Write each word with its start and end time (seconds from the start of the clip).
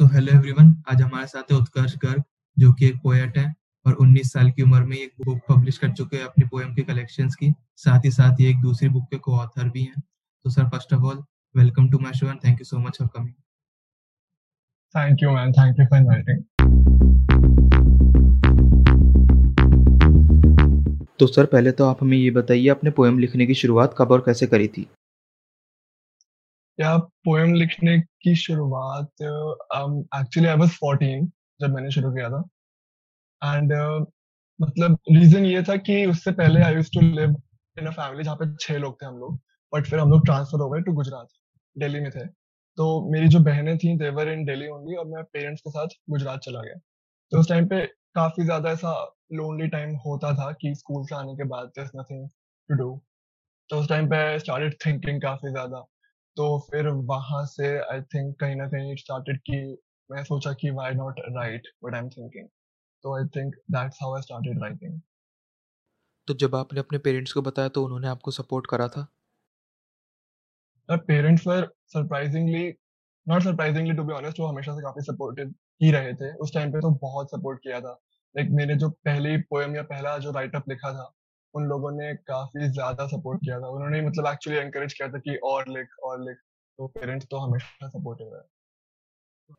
So 0.00 0.06
hello 0.06 0.32
everyone 0.34 0.68
आज 0.92 1.00
हमारे 1.02 1.26
साथ 1.26 1.50
है 1.52 1.56
उत्कर्ष 1.58 1.94
गर्ग 2.02 2.22
जो 2.56 2.72
कि 2.72 2.86
एक 2.86 2.94
पोएट 3.02 3.36
है 3.38 3.44
और 3.86 3.96
19 4.02 4.28
साल 4.32 4.50
की 4.50 4.62
उम्र 4.62 4.82
में 4.82 4.96
एक 4.96 5.10
बुक 5.24 5.38
पब्लिश 5.48 5.78
कर 5.78 5.90
चुके 5.92 6.16
हैं 6.16 6.24
अपनी 6.24 6.44
पोएम 6.44 6.72
के 6.74 6.82
कलेक्शंस 6.82 7.34
की। 7.34 7.52
साथ 7.76 8.04
ही 8.04 8.10
साथ 8.10 8.40
ये 8.40 8.48
एक 8.50 8.60
दूसरी 8.62 8.88
बुक 8.88 9.04
के 9.10 9.16
को 9.18 9.32
ऑथर 9.38 9.68
भी 9.68 9.82
हैं। 9.82 10.00
तो 10.44 10.50
sir 10.50 10.68
first 10.68 10.94
of 10.94 11.02
all 11.02 11.18
welcome 11.54 11.90
to 11.90 11.98
my 11.98 12.12
show 12.12 12.26
and 12.26 12.38
thank 12.44 12.60
you 12.60 12.64
so 12.64 12.78
much 12.78 12.96
for 12.98 13.08
coming 13.16 13.34
thank 14.94 15.22
you 15.22 15.32
man 15.32 15.52
thank 15.52 15.80
you 15.80 15.86
for 15.86 15.98
inviting 15.98 16.42
तो 21.18 21.26
सर 21.26 21.46
पहले 21.46 21.72
तो 21.72 21.84
आप 21.84 22.02
हमें 22.02 22.16
ये 22.18 22.30
बताइए 22.30 22.68
अपने 22.68 22.90
पोएम 22.90 23.18
लिखने 23.18 23.46
की 23.46 23.54
शुरुआत 23.54 23.94
कब 23.98 24.12
और 24.12 24.22
कैसे 24.26 24.46
करी 24.46 24.68
थी? 24.68 24.86
या 26.78 26.96
पोएम 26.98 27.54
लिखने 27.54 27.98
की 28.00 28.34
शुरुआत 28.36 29.22
एक्चुअली 29.22 30.48
आई 30.48 30.56
वाज 30.56 30.68
14 30.68 31.30
जब 31.60 31.74
मैंने 31.74 31.90
शुरू 31.90 32.12
किया 32.12 32.28
था। 32.30 32.42
एंड 33.42 33.72
uh, 33.72 34.06
मतलब 34.60 34.98
रीजन 35.10 35.44
ये 35.44 35.62
था 35.62 35.76
कि 35.76 36.06
उससे 36.06 36.32
पहले 36.32 36.62
I 36.62 36.74
to 36.74 37.00
live 37.00 37.36
in 37.76 37.86
a 37.86 37.90
family 37.90 38.24
जहाँ 38.24 38.36
पे 38.36 38.56
छह 38.60 38.78
लोग 38.78 39.02
थे 39.02 39.06
हम 39.06 39.18
लोग 39.18 39.40
बट 39.74 39.86
फिर 39.86 39.98
हम 39.98 40.10
लोग 40.10 40.24
ट्रांसफ़र 40.24 40.60
हो 40.60 40.70
गए 40.70 40.80
टू 40.80 40.92
गुजरात 40.92 41.28
दिल्ली 41.78 42.00
में 42.00 42.10
थे। 42.10 42.26
तो 42.78 43.10
मेरी 43.12 43.28
जो 43.28 43.40
बहनें 43.40 43.78
थी 43.78 43.96
देवर 43.98 44.28
इन 44.28 44.44
दिल्ली 44.44 44.68
ओनली 44.68 44.96
और 44.96 45.06
मैं 45.06 45.24
पेरेंट्स 45.24 45.60
के 45.60 45.70
साथ 45.70 45.88
गुजरात 46.10 46.40
चला 46.40 46.60
गया। 46.60 46.74
तो 47.32 47.40
उस 47.40 47.48
टाइम 47.48 47.66
पे 47.66 47.86
काफ़ी 48.14 48.44
ज़्यादा 48.44 48.70
ऐसा 48.70 49.16
लोनली 49.32 49.68
टाइम 49.68 49.94
होता 49.96 50.34
था 50.34 50.52
कि 50.52 50.74
स्कूल 50.74 51.04
से 51.04 51.14
आने 51.14 51.34
के 51.34 51.44
बाद 51.44 51.72
नथिंग 51.96 52.28
टू 52.68 52.74
डू 52.74 53.02
तो 53.70 53.76
उस 53.76 53.88
टाइम 53.88 54.06
पे 54.06 54.38
स्टार्टेड 54.38 54.74
थिंकिंग 54.86 55.22
काफ़ी 55.22 55.50
ज़्यादा। 55.50 55.84
तो 56.36 56.58
फिर 56.58 56.88
वहाँ 56.88 57.46
से 57.46 57.78
आई 57.78 58.00
थिंक 58.02 58.40
कहीं 58.40 58.56
ना 58.56 58.66
कहीं 58.66 58.96
स्टार्टेड 58.96 59.38
कि 59.38 59.78
मैं 60.10 60.24
सोचा 60.24 60.52
कि 60.52 60.70
why 60.70 60.92
not 60.92 61.20
write 61.20 61.62
what 61.84 61.94
I 61.94 62.00
am 62.00 62.08
thinking 62.08 62.48
तो 63.02 63.16
I 63.18 63.24
think 63.36 63.54
that's 63.70 63.98
how 64.02 64.16
I 64.16 64.22
started 64.22 64.62
writing 64.62 65.00
तो 66.28 66.34
जब 66.34 66.54
आपने 66.54 66.80
अपने 66.80 66.98
पेरेंट्स 66.98 67.32
को 67.32 67.42
बताया 67.42 67.68
तो 67.68 67.84
उन्होंने 67.84 68.08
आपको 68.08 68.30
सपोर्ट 68.30 68.66
करा 68.66 68.88
था? 68.88 69.06
Parents 70.90 71.46
were 71.46 71.68
surprisingly 71.86 72.74
not 73.28 73.42
surprisingly 73.42 73.94
to 73.94 74.04
be 74.04 74.12
honest 74.12 74.40
वो 74.40 74.46
हमेशा 74.46 74.72
से 74.72 74.82
काफ़ी 74.82 75.02
सपोर्टिव 75.02 75.54
ही 75.82 75.90
रहे 75.90 76.12
थे। 76.14 76.34
उस 76.34 76.54
टाइम 76.54 76.72
पे 76.72 76.80
तो 76.80 76.90
बहुत 76.90 77.30
सपोर्ट 77.30 77.58
किया 77.62 77.80
था। 77.80 77.90
लाइक 78.36 78.46
like, 78.46 78.58
मैंने 78.58 78.74
जो 78.74 78.90
पहली 78.90 79.36
पोएम 79.36 79.76
या 79.76 79.82
पहला 79.82 80.18
जो 80.18 80.30
राइटअप 80.30 80.68
लिखा 80.68 80.92
था 80.92 81.12
उन 81.54 81.64
लोगों 81.66 81.90
ने 81.92 82.14
काफ़ी 82.26 82.68
ज़्यादा 82.70 83.06
सपोर्ट 83.08 83.40
किया 83.40 83.60
था। 83.60 83.68
उन्होंने 83.70 84.00
मतलब 84.02 84.26
एक्चुअली 84.28 84.58
एनकरेज 84.60 84.92
किया 84.94 85.08
था 85.08 85.18
कि 85.20 85.36
और 85.46 85.68
लिख 85.70 85.98
और 86.04 86.22
लिख 86.22 86.36
तो 86.78 86.86
पेरेंट्स 86.90 87.26
तो 87.30 87.38
हमेशा 87.40 87.88
सपोर्टिव 87.88 88.36
है। 88.36 88.42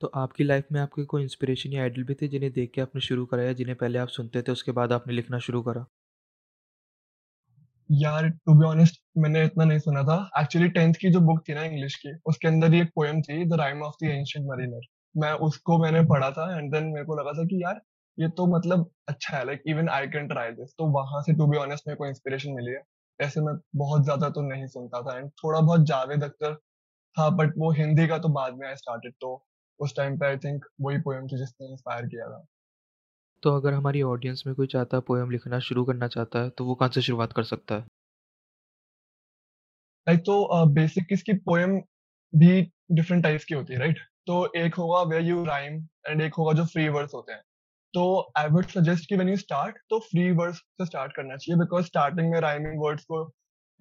तो 0.02 0.08
आपकी 0.16 0.44
लाइफ 0.44 0.67
में 0.72 0.80
आपके 0.81 1.03
कोई 1.06 1.22
इंस्पिरेशन 1.23 1.73
या 1.73 1.81
आइडल 1.83 2.03
भी 2.03 2.14
थे 2.16 2.28
जिन्हें 2.28 2.52
देख 2.53 2.72
के 2.75 2.81
आपने 2.81 3.02
शुरू 3.02 3.25
करा 3.25 3.44
या 3.44 3.53
जिन्हें 3.53 3.78
पहले 3.78 4.00
आप 4.00 4.08
सुनते 4.11 4.42
थे 4.42 4.52
उसके 4.52 4.72
बाद 4.73 4.94
आपने 4.94 5.14
लिखना 5.14 5.39
शुरू 5.42 5.61
करा? 5.64 5.86
यार 7.89 8.28
टू 8.30 8.53
बी 8.53 8.66
ऑनेस्ट 8.66 9.00
मैंने 9.17 9.44
इतना 9.45 9.64
नहीं 9.66 9.80
सुना 9.80 10.02
था। 10.03 10.16
एक्चुअली 10.39 10.67
टेंथ 10.70 10.94
की 10.95 11.09
जो 11.11 11.20
बुक 11.22 11.42
थी 11.48 11.53
ना 11.53 11.64
इंग्लिश 11.66 11.95
की 11.98 12.14
उसके 12.26 12.48
अंदर 12.48 12.73
ही 12.73 12.81
एक 12.81 12.89
पोएम 12.95 13.22
थी 13.22 13.45
the 13.48 13.59
rime 13.59 13.81
of 13.83 13.95
the 14.03 14.08
ancient 14.09 14.48
mariner 14.48 14.88
मैं 15.16 15.31
उसको 15.48 15.78
मैंने 15.78 16.02
पढ़ा 16.08 16.30
था 16.31 16.50
एंड 16.58 16.72
देन 16.73 16.86
मेरे 16.88 17.05
को 17.05 17.20
लगा 17.20 17.31
था 17.33 17.45
कि 17.45 17.61
यार 17.64 17.81
ये 18.17 18.28
तो 18.30 18.45
मतलब 18.48 18.90
अच्छा 19.08 19.38
है 19.38 19.45
like 19.45 19.62
even 19.67 19.90
I 19.90 20.08
can 20.08 20.28
try 20.28 20.52
this 20.52 20.73
तो 20.78 20.86
वहाँ 20.92 21.22
से 21.22 21.34
टू 21.34 21.48
बी 21.48 21.58
ऑनेस्ट 21.58 21.88
मेरे 21.88 21.98
को 21.98 22.08
इंस्पिरेशन 22.08 22.52
मिली 22.54 22.72
है। 22.72 22.81
ऐसे 23.20 23.42
मैं 23.42 23.54
बहुत 23.78 24.04
ज़्यादा 24.04 24.30
तो 24.30 24.42
नहीं 24.42 24.67
सुनता 24.67 25.02
था 25.02 25.17
एंड 25.17 25.30
थोड़ा 25.44 25.59
बहुत 25.62 25.86
जावेद 25.88 26.23
अख्तर 26.23 26.56
था 27.17 27.30
बट 27.38 27.54
वो 27.58 27.72
हिंदी 27.73 28.08
का 28.08 28.17
तो 28.17 28.30
बाद 28.30 28.56
में 28.56 28.67
आई 28.67 28.76
स्टार्टेड 28.76 29.14
तो 29.22 29.34
उस 29.80 29.95
टाइम 29.95 30.17
पे 30.20 30.26
आई 30.26 30.38
थिंक 30.38 30.66
वही 30.82 30.98
पोएम 31.02 31.28
थी 31.28 31.38
जिसने 31.38 31.72
इंस्पायर 31.72 32.06
किया 32.08 32.28
था। 32.30 32.45
तो 33.44 33.56
अगर 33.58 33.73
हमारी 33.73 34.02
ऑडियंस 34.04 34.44
में 34.48 34.56
कोई 34.56 34.67
चाहता 34.67 34.98
है 34.98 35.02
पोएम 35.08 35.32
लिखना 35.32 35.59
शुरू 35.59 35.84
करना 35.86 36.08
चाहता 36.08 36.39
है 36.39 36.50
तो 36.50 36.66
वो 36.66 36.76
कहाँ 36.76 36.89
से 36.92 37.02
शुरुआत 37.02 37.34
कर 37.34 37.44
सकता 37.44 37.76
है? 37.76 37.82
लाइक 40.08 40.20
तो 40.20 40.66
बेसिक 40.67 41.05
uh, 41.05 41.14
इसकी 41.14 41.33
पोएम 41.39 41.80
भी 42.33 42.61
डिफरेंट 42.92 43.23
टाइप्स 43.23 43.45
की 43.45 43.55
होती 43.55 43.73
है 43.73 43.80
राइट 43.80 44.00
तो 44.27 44.45
एक 44.55 44.76
होगा 44.76 45.02
वे 45.10 45.20
यू 45.21 45.44
राइम 45.45 45.76
एंड 46.08 46.21
एक 46.21 46.33
होगा 46.36 46.54
जो 46.54 46.66
फ्री 46.66 46.88
वर्ड्स 46.89 47.14
होते 47.14 47.33
हैं। 47.33 47.42
तो 47.93 48.03
आई 48.37 48.47
वुड 48.49 48.65
सजेस्ट 48.69 49.09
कि 49.09 49.15
व्हेन 49.15 49.29
यू 49.29 49.35
स्टार्ट 49.37 49.77
तो 49.89 49.99
फ्री 50.02 50.31
वर्ड्स 50.33 50.57
से 50.57 50.85
स्टार्ट 50.85 51.15
करना 51.15 51.35
चाहिए 51.35 51.59
बिकॉज़ 51.59 51.85
स्टार्टिंग 51.85 52.31
में 52.31 52.39
राइमिंग 52.41 52.81
वर्ड्स 52.81 53.03
को 53.05 53.23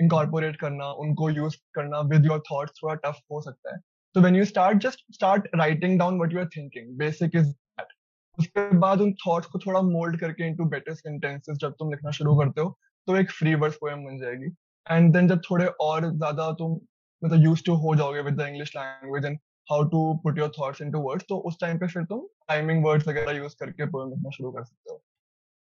इनकॉर्पोरेट 0.01 0.57
करना, 0.61 0.87
उनको 0.95 1.29
यूज़ 1.31 1.57
करना 1.75 2.01
विद 2.11 2.27
योर 2.27 2.43
थॉट्स 2.51 2.73
थोड़ा 2.83 2.95
टफ 3.05 3.21
हो 3.33 3.41
सकता 3.41 3.75
है। 3.75 3.81
तो 4.15 4.21
when 4.21 4.37
you 4.37 4.45
start 4.45 4.79
just 4.83 5.05
start 5.15 5.49
writing 5.57 5.99
down 5.99 6.17
what 6.19 6.33
you 6.33 6.39
are 6.41 6.47
thinking 6.57 6.97
basic 6.99 7.37
is 7.37 7.47
that 7.47 7.93
उसके 8.39 8.69
बाद 8.79 9.01
उन 9.01 9.13
थॉट्स 9.27 9.47
को 9.47 9.59
थोड़ा 9.59 9.81
मोल्ड 9.83 10.21
करके 10.21 10.47
इनटू 10.47 10.65
बेटर 10.71 10.95
सेंटेंसेस 10.95 11.59
जब 11.61 11.73
तुम 11.79 11.91
लिखना 11.91 12.11
शुरू 12.19 12.37
करते 12.39 12.61
हो 12.61 12.77
तो 13.09 13.17
एक 13.17 13.31
फ्री 13.31 13.55
वर्ड्स 13.55 13.77
पोएम 13.81 14.05
बन 14.05 14.19
जाएगी। 14.19 14.55
एंड 14.87 15.13
देन 15.13 15.29
जब 15.29 15.41
थोड़े 15.51 15.67
और 15.81 16.11
ज़्यादा 16.11 16.51
तुम 16.59 16.79
मतलब 17.23 17.45
यूज़ 17.45 17.63
टू 17.67 17.75
हो 17.79 17.95
जाओगे 17.97 18.21
with 18.23 18.35
the 18.35 18.47
English 18.49 18.73
language 18.77 19.25
and 19.27 19.39
how 19.71 19.85
to 19.89 20.03
put 20.23 20.39
your 20.39 20.53
thoughts 20.59 20.83
into 20.83 21.01
words 21.01 21.25
तो 21.29 21.39
उस 21.49 21.57
टाइम 21.61 21.79
पे 21.79 21.87
फिर 21.89 22.05
तुम 22.05 22.27
टाइमिंग 22.49 22.85
वर्ड्स 22.85 23.09
वगैरह 23.09 23.37
यूज़ 23.37 23.57
करके 23.61 23.87
पोएम 23.87 24.11
लिखना 24.11 24.31
शुरू 24.31 24.51
कर 24.53 24.65
सकते 24.65 24.93
हो। 24.93 25.03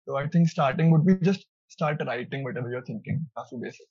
तो 0.07 0.17
I 0.19 0.27
think 0.35 0.49
starting 0.49 0.93
would 0.93 1.05
be 1.07 1.15
just 1.27 1.49
start 1.71 2.03
writing 2.03 2.45
whatever 2.45 2.73
you 2.73 2.79
are 2.79 2.85
thinking 2.89 3.25
काफ़ी 3.27 3.59
बेसिक 3.61 3.87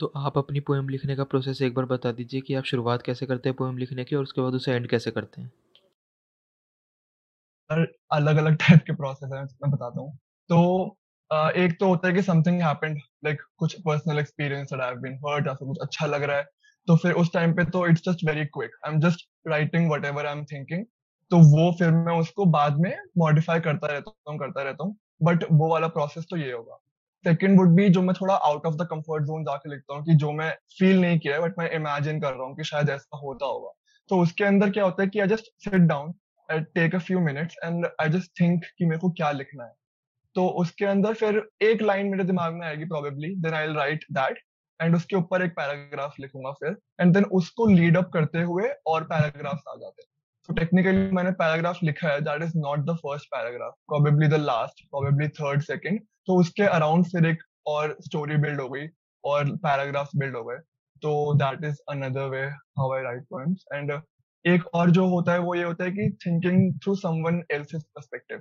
तो 0.00 0.12
आप 0.16 0.38
अपनी 0.38 0.60
पोएम 0.60 0.88
लिखने 0.88 1.16
का 1.16 1.24
प्रोसेस 1.24 1.60
एक 1.62 1.74
बार 1.74 1.84
बता 1.86 2.12
दीजिए 2.12 2.40
कि 2.40 2.54
आप 2.54 2.64
शुरुआत 2.64 3.02
कैसे 3.02 3.26
करते 3.26 3.48
हैं 3.48 3.56
पोएम 3.56 3.76
लिखने 3.78 4.04
की 4.04 4.16
और 4.16 4.22
उसके 4.22 4.40
बाद 4.40 4.54
उसे 4.54 4.72
एंड 4.72 4.88
कैसे 4.88 5.10
करते 5.10 5.42
हैं? 5.42 5.50
अलग 8.12 8.36
अलग 8.36 8.56
टाइप 8.56 8.80
के 8.86 8.94
प्रोसेस 8.94 9.30
है 9.34 9.42
मैं 9.42 9.70
बताता 9.70 10.00
हूँ। 10.00 10.16
तो 10.50 10.96
एक 11.56 11.76
तो 11.80 11.86
होता 11.88 12.08
है 12.08 12.14
कि 12.14 12.22
समथिंग 12.22 12.60
हैपेंड 12.62 12.98
लाइक 13.24 13.42
कुछ 13.58 13.74
personal 13.80 14.18
experience 14.18 14.72
that 14.72 14.80
I 14.80 14.88
have 14.88 14.98
been 15.00 15.14
hurt 15.26 15.46
या 15.46 15.54
कुछ 15.54 15.78
अच्छा 15.82 16.06
लग 16.06 16.22
रहा 16.22 16.36
है। 16.36 16.44
तो 16.88 16.96
फिर 16.96 17.12
उस 17.12 17.32
टाइम 17.32 17.52
पे 17.52 17.64
तो 17.64 17.86
it's 17.86 18.02
just 18.08 18.24
very 18.28 18.44
quick 18.46 18.70
I 18.86 18.92
am 18.92 19.00
just 19.00 19.28
writing 19.48 19.90
whatever 20.04 20.26
I 20.26 20.32
am 20.32 20.44
thinking 20.44 20.84
तो 21.30 21.38
वो 21.50 21.70
फिर 21.78 21.90
मैं 21.90 22.18
उसको 22.20 22.44
बाद 22.54 22.78
में 22.78 22.96
मॉडिफाई 23.18 23.60
करता 23.60 23.86
रहता 23.86 24.30
हूँ 24.30 24.38
करता 24.38 24.62
रहता 24.62 24.84
हूँ. 24.84 24.96
बट 25.22 25.44
वो 25.52 25.68
वाला 25.68 25.88
प्रोसेस 25.88 26.24
तो 26.30 26.36
ये 26.36 26.50
होगा. 26.52 26.76
सेकेंड 27.24 27.58
वुड 27.58 27.74
बी 27.76 27.88
जो 27.88 28.02
मैं 28.02 28.14
थोड़ा 28.14 28.34
out 28.34 28.66
of 28.66 28.74
the 28.74 28.86
comfort 28.90 29.24
zone 29.24 29.44
जाके 29.44 29.70
लिखता 29.70 29.94
हूँ 29.94 30.04
कि 30.04 30.14
जो 30.14 30.32
मैं 30.32 30.50
फील 30.78 31.00
नहीं 31.00 31.18
किया 31.18 31.34
है 31.34 31.42
बट 31.42 31.58
मैं 31.58 31.70
इमेजिन 31.70 32.20
कर 32.20 32.32
रहा 32.32 32.46
हूँ 32.46 32.56
कि 32.56 32.64
शायद 32.64 32.90
ऐसा 32.90 33.18
होता 33.18 33.46
होगा. 33.46 33.72
तो 34.10 34.20
उसके 34.22 34.44
अंदर 34.44 34.70
क्या 34.70 34.84
होता 34.84 35.02
है 35.02 35.08
कि 35.08 35.20
I 35.20 35.26
just 35.28 35.52
sit 35.64 35.80
down 35.82 36.12
I 36.48 36.60
take 36.74 36.94
a 36.94 36.98
few 36.98 37.20
minutes 37.20 37.56
and 37.64 37.86
I 38.00 38.08
just 38.10 38.30
think 38.40 38.64
कि 38.78 38.84
मेरे 38.84 38.98
को 38.98 39.10
क्या 39.10 39.30
लिखना 39.30 39.64
है. 39.64 39.72
तो 40.34 40.46
उसके 40.60 40.84
अंदर 40.84 41.14
फिर 41.14 41.42
एक 41.62 41.82
लाइन 41.82 42.06
मेरे 42.06 42.24
दिमाग 42.24 42.54
में 42.54 42.66
आएगी 42.66 42.84
probably 42.84 43.34
then 43.36 43.54
I 43.54 43.72
write 43.74 44.04
that 44.12 44.38
and 44.82 44.96
उसके 44.96 45.16
ऊपर 45.16 45.42
एक 45.42 45.52
पैराग्राफ 45.56 46.14
लिखूँगा 46.20 46.52
फिर 46.52 46.76
एंड 47.00 47.14
देन 47.14 47.24
उसको 47.40 47.66
लीड 47.66 47.96
अप 47.96 48.10
करते 48.14 48.42
हुए 48.42 48.68
और 48.86 49.04
पैराग्राफ्स 49.04 49.62
आ 49.68 49.74
जाते 49.76 50.02
हैं। 50.02 50.08
तो 50.48 50.54
टेक्निकली 50.54 51.10
मैंने 51.12 51.30
पैराग्राफ 51.32 51.82
लिखा 51.82 52.08
है 52.08 52.20
that 52.20 52.42
is 52.42 52.52
not 52.58 52.78
the 52.86 52.96
first 52.96 53.26
paragraph 53.26 53.74
probably 53.88 54.28
the 54.28 54.40
last 54.40 54.84
probably 54.86 55.28
third 55.40 55.62
second 55.62 56.00
तो 56.26 56.38
उसके 56.40 56.62
अराउंड 56.62 57.06
फिर 57.06 57.26
एक 57.26 57.42
और 57.66 57.96
स्टोरी 58.00 58.36
बिल्ड 58.36 58.60
हो 58.60 58.68
गई 58.68 58.86
और 59.24 59.56
पैराग्राफ 59.56 60.10
बिल्ड 60.16 60.36
हो 60.36 60.44
गए। 60.44 60.56
तो 61.02 61.34
that 61.34 61.64
is 61.64 61.76
another 61.90 62.28
way 62.28 62.42
how 62.78 62.92
I 62.94 63.02
write 63.02 63.22
poems 63.30 63.64
and 63.74 63.92
एक 64.44 64.66
और 64.74 64.90
जो 64.90 65.06
होता 65.08 65.32
है 65.32 65.38
वो 65.38 65.54
ये 65.54 65.62
होता 65.62 65.84
है 65.84 65.90
कि 65.90 66.10
thinking 66.26 66.72
through 66.74 66.94
someone 66.94 67.42
else's 67.52 67.82
perspective 67.94 68.38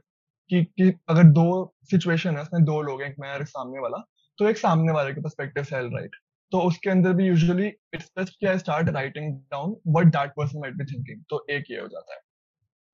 कि, 0.50 0.64
कि 0.64 0.94
अगर 1.10 1.24
दो 1.24 1.74
सिचुएशन 1.92 2.36
है 2.36 2.42
उसमें 2.42 2.64
दो 2.64 2.82
लोग 2.82 3.02
हैं 3.02 3.10
एक 3.10 3.16
मैं 3.20 3.34
और 3.34 3.46
सामने 3.46 3.80
वाला 3.80 3.98
तो 4.40 4.48
एक 4.50 4.58
सामने 4.58 4.94
वाले 4.94 5.14
के 5.14 5.22
पर्सपेक्टिव 5.22 5.64
से 5.64 5.82
राइट 5.90 6.16
तो 6.52 6.62
उसके 6.62 6.90
अंदर 6.90 7.14
भी 7.14 7.26
यूजुअली 7.26 7.68
इट्स 7.68 8.12
बेस्ट 8.18 8.34
कि 8.40 8.46
I 8.46 8.58
start 8.58 8.90
writing 8.90 9.34
down 9.52 9.76
what 9.88 10.08
that 10.08 10.32
person 10.32 10.60
might 10.60 10.74
be 10.74 10.86
thinking 10.86 11.24
तो 11.30 11.46
एक 11.50 11.72
ये 11.72 11.80
हो 11.80 11.88
जाता 11.88 12.14
है। 12.14 12.20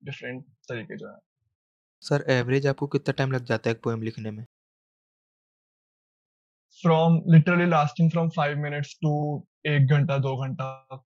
डिफरेंट 0.02 0.44
तरीके 0.70 0.98
जो 0.98 1.08
है। 1.08 1.18
सर 2.02 2.26
एवरेज 2.32 2.68
आपको 2.68 2.88
कितना 2.88 3.14
टाइम 3.18 3.32
लग 3.32 3.46
जाता 3.46 3.70
है 3.70 3.76
एक 3.76 3.82
पोएम 3.84 4.02
लिखने 4.02 4.32
में? 4.32 4.46
From 6.84 7.22
literally 7.28 7.66
lasting 7.66 8.12
from 8.12 8.30
five 8.30 8.58
minutes 8.58 8.94
to 9.02 9.12
एक 9.66 9.88
घंटा 9.88 10.18
दो 10.18 10.36
घंटा 10.38 10.66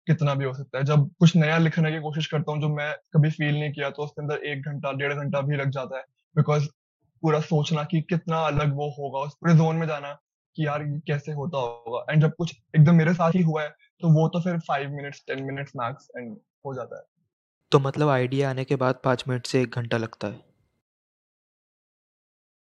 कितना 0.07 0.35
भी 0.35 0.45
हो 0.45 0.53
सकता 0.55 0.79
है। 0.79 0.85
जब 0.85 1.09
कुछ 1.19 1.35
नया 1.37 1.59
लिखने 1.59 1.91
की 1.93 1.99
कोशिश 2.01 2.27
करता 2.27 2.53
हूँ 2.53 2.61
जो 2.61 2.69
मैं 2.69 2.93
कभी 3.15 3.31
फील 3.31 3.55
नहीं 3.55 3.73
किया 3.73 3.91
तो 3.91 4.03
उसके 4.03 4.23
अंदर 4.23 4.45
एक 4.45 4.63
घंटा 4.63 4.93
डेढ़ 4.93 5.13
घंटा 5.15 5.41
भी 5.41 5.57
लग 5.57 5.71
जाता 5.71 5.97
है। 5.97 6.05
बिकॉज़ 6.37 6.69
पूरा 7.23 7.41
सोचना 7.41 7.85
कि 7.85 8.01
कितना 8.03 8.41
अलग 8.47 8.75
वो 8.77 8.89
होगा 8.99 9.19
उस 9.19 9.35
पूरे 9.35 9.55
जोन 9.55 9.77
में 9.77 9.87
जाना। 9.87 10.17
कि 10.57 10.67
यार 10.67 10.83
कैसे 11.07 11.33
होता 11.33 11.59
होगा? 11.59 12.05
एंड 12.11 12.23
जब 12.23 12.35
कुछ 12.35 12.55
एकदम 12.77 12.95
मेरे 12.95 13.15
साथ 13.15 13.35
ही 13.35 13.43
हुआ 13.43 13.63
है 13.63 13.69
तो 14.03 14.09
वो 14.15 14.29
तो 14.29 14.41
फिर 14.41 14.59
five 14.69 14.91
minutes 14.91 15.23
ten 15.27 15.43
minutes 15.45 15.73
max 15.77 16.09
and 16.17 16.37
हो 16.67 16.75
जाता 16.75 16.97
है। 16.97 17.03
तो 17.73 17.79
मतलब 17.79 18.09
आइडिया 18.09 18.51
आने 18.51 18.65
के 18.65 18.77
बाद 18.77 19.01
पाँच 19.05 19.25
मिनट 19.29 19.47
से 19.47 19.63
एक 19.63 19.75
घंटा 19.77 19.97
लगता 19.97 20.29
है? 20.29 20.41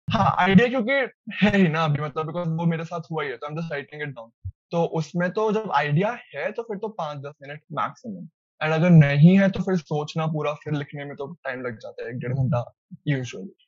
हाँ 0.08 0.36
आइडिया 0.40 0.68
क्योंकि 0.68 0.92
है 1.36 1.58
ही 1.58 1.68
ना 1.68 1.84
अभी 1.86 2.02
मतलब 2.02 2.26
बिकॉज़ 2.28 2.50
वो 2.50 2.66
मेरे 2.66 2.84
साथ 2.84 3.02
हुआ 3.12 3.24
ही 3.24 3.30
है 3.30 3.38
तो 3.38 3.48
I 3.48 3.54
am 3.54 3.60
just 3.60 3.72
writing 3.72 4.02
it 4.02 4.10
down 4.10 4.32
तो 4.72 4.84
उसमें 4.98 5.30
तो 5.32 5.52
जब 5.52 5.72
आइडिया 5.72 6.12
है 6.36 6.52
तो 6.52 6.64
फिर 6.64 6.78
तो 6.78 6.88
पाँच 6.88 7.18
दस 7.18 7.34
मिनट 7.42 7.62
मैक्सिमम 7.72 8.28
एंड 8.62 8.74
अगर 8.74 8.90
नहीं 8.90 9.38
है 9.40 9.50
तो 9.50 9.64
फिर 9.64 9.78
सोचना 9.78 10.26
पूरा 10.28 10.54
फिर 10.54 10.74
लिखने 10.74 11.06
में 11.06 11.16
तो 11.16 11.28
टाइम 11.44 11.62
लग 11.62 11.78
जाता 11.78 12.04
है 12.04 12.10
एक 12.10 12.20
डेढ़ 12.20 12.34
घंटा 12.34 12.64
यूजुअली 13.08 13.63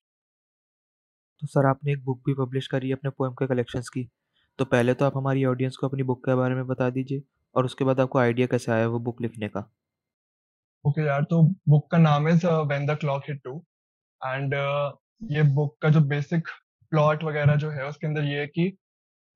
तो 1.42 1.48
सर 1.48 1.66
आपने 1.66 1.92
एक 1.92 2.04
बुक 2.06 2.22
भी 2.26 2.34
पब्लिश 2.36 2.68
करी 2.68 2.88
है 2.88 2.94
अपने 2.94 3.10
पोएम 3.10 3.34
के 3.34 3.48
कलेक्शंस 3.48 3.90
की। 3.90 4.08
तो 4.60 4.66
पहले 4.66 4.94
तो 4.94 5.06
आप 5.06 5.18
हमारी 5.18 5.46
ऑडियंस 5.46 5.78
को 5.78 5.88
अपनी 5.88 6.04
बुक 6.04 6.20
के 6.26 6.36
बारे 6.36 6.56
में 6.56 6.68
बता 6.68 6.90
दीजिए 6.90 7.24
और 7.56 7.66
उसके 7.66 7.86
बाद 7.86 8.00
आपको 8.00 8.20
आइडिया 8.20 8.48
कैसे 8.48 8.72
आया 8.72 8.88
वो 8.88 9.00
बुक 9.00 9.22
लिखने 9.22 9.48
का। 9.48 9.60
ओके 9.60 10.90
okay, 10.92 11.08
यार 11.08 11.24
तो 11.24 11.42
बुक 11.70 11.90
का 11.92 11.98
नाम 11.98 12.28
है 12.28 12.34
when 12.64 12.86
the 12.86 12.98
clock 13.00 13.24
hit 13.30 13.42
two 13.44 13.58
and 14.22 14.54
ये 15.32 15.44
बुक 15.54 15.78
का 15.82 15.90
जो 15.90 16.02
बेसिक 16.08 16.48
प्लॉट 16.92 17.24
वगैरह 17.24 17.56
जो 17.56 17.70
है 17.70 17.88
उसके 17.88 18.08
अंदर 18.08 18.24
ये 18.24 18.40
है 18.40 18.48
कि 18.48 18.72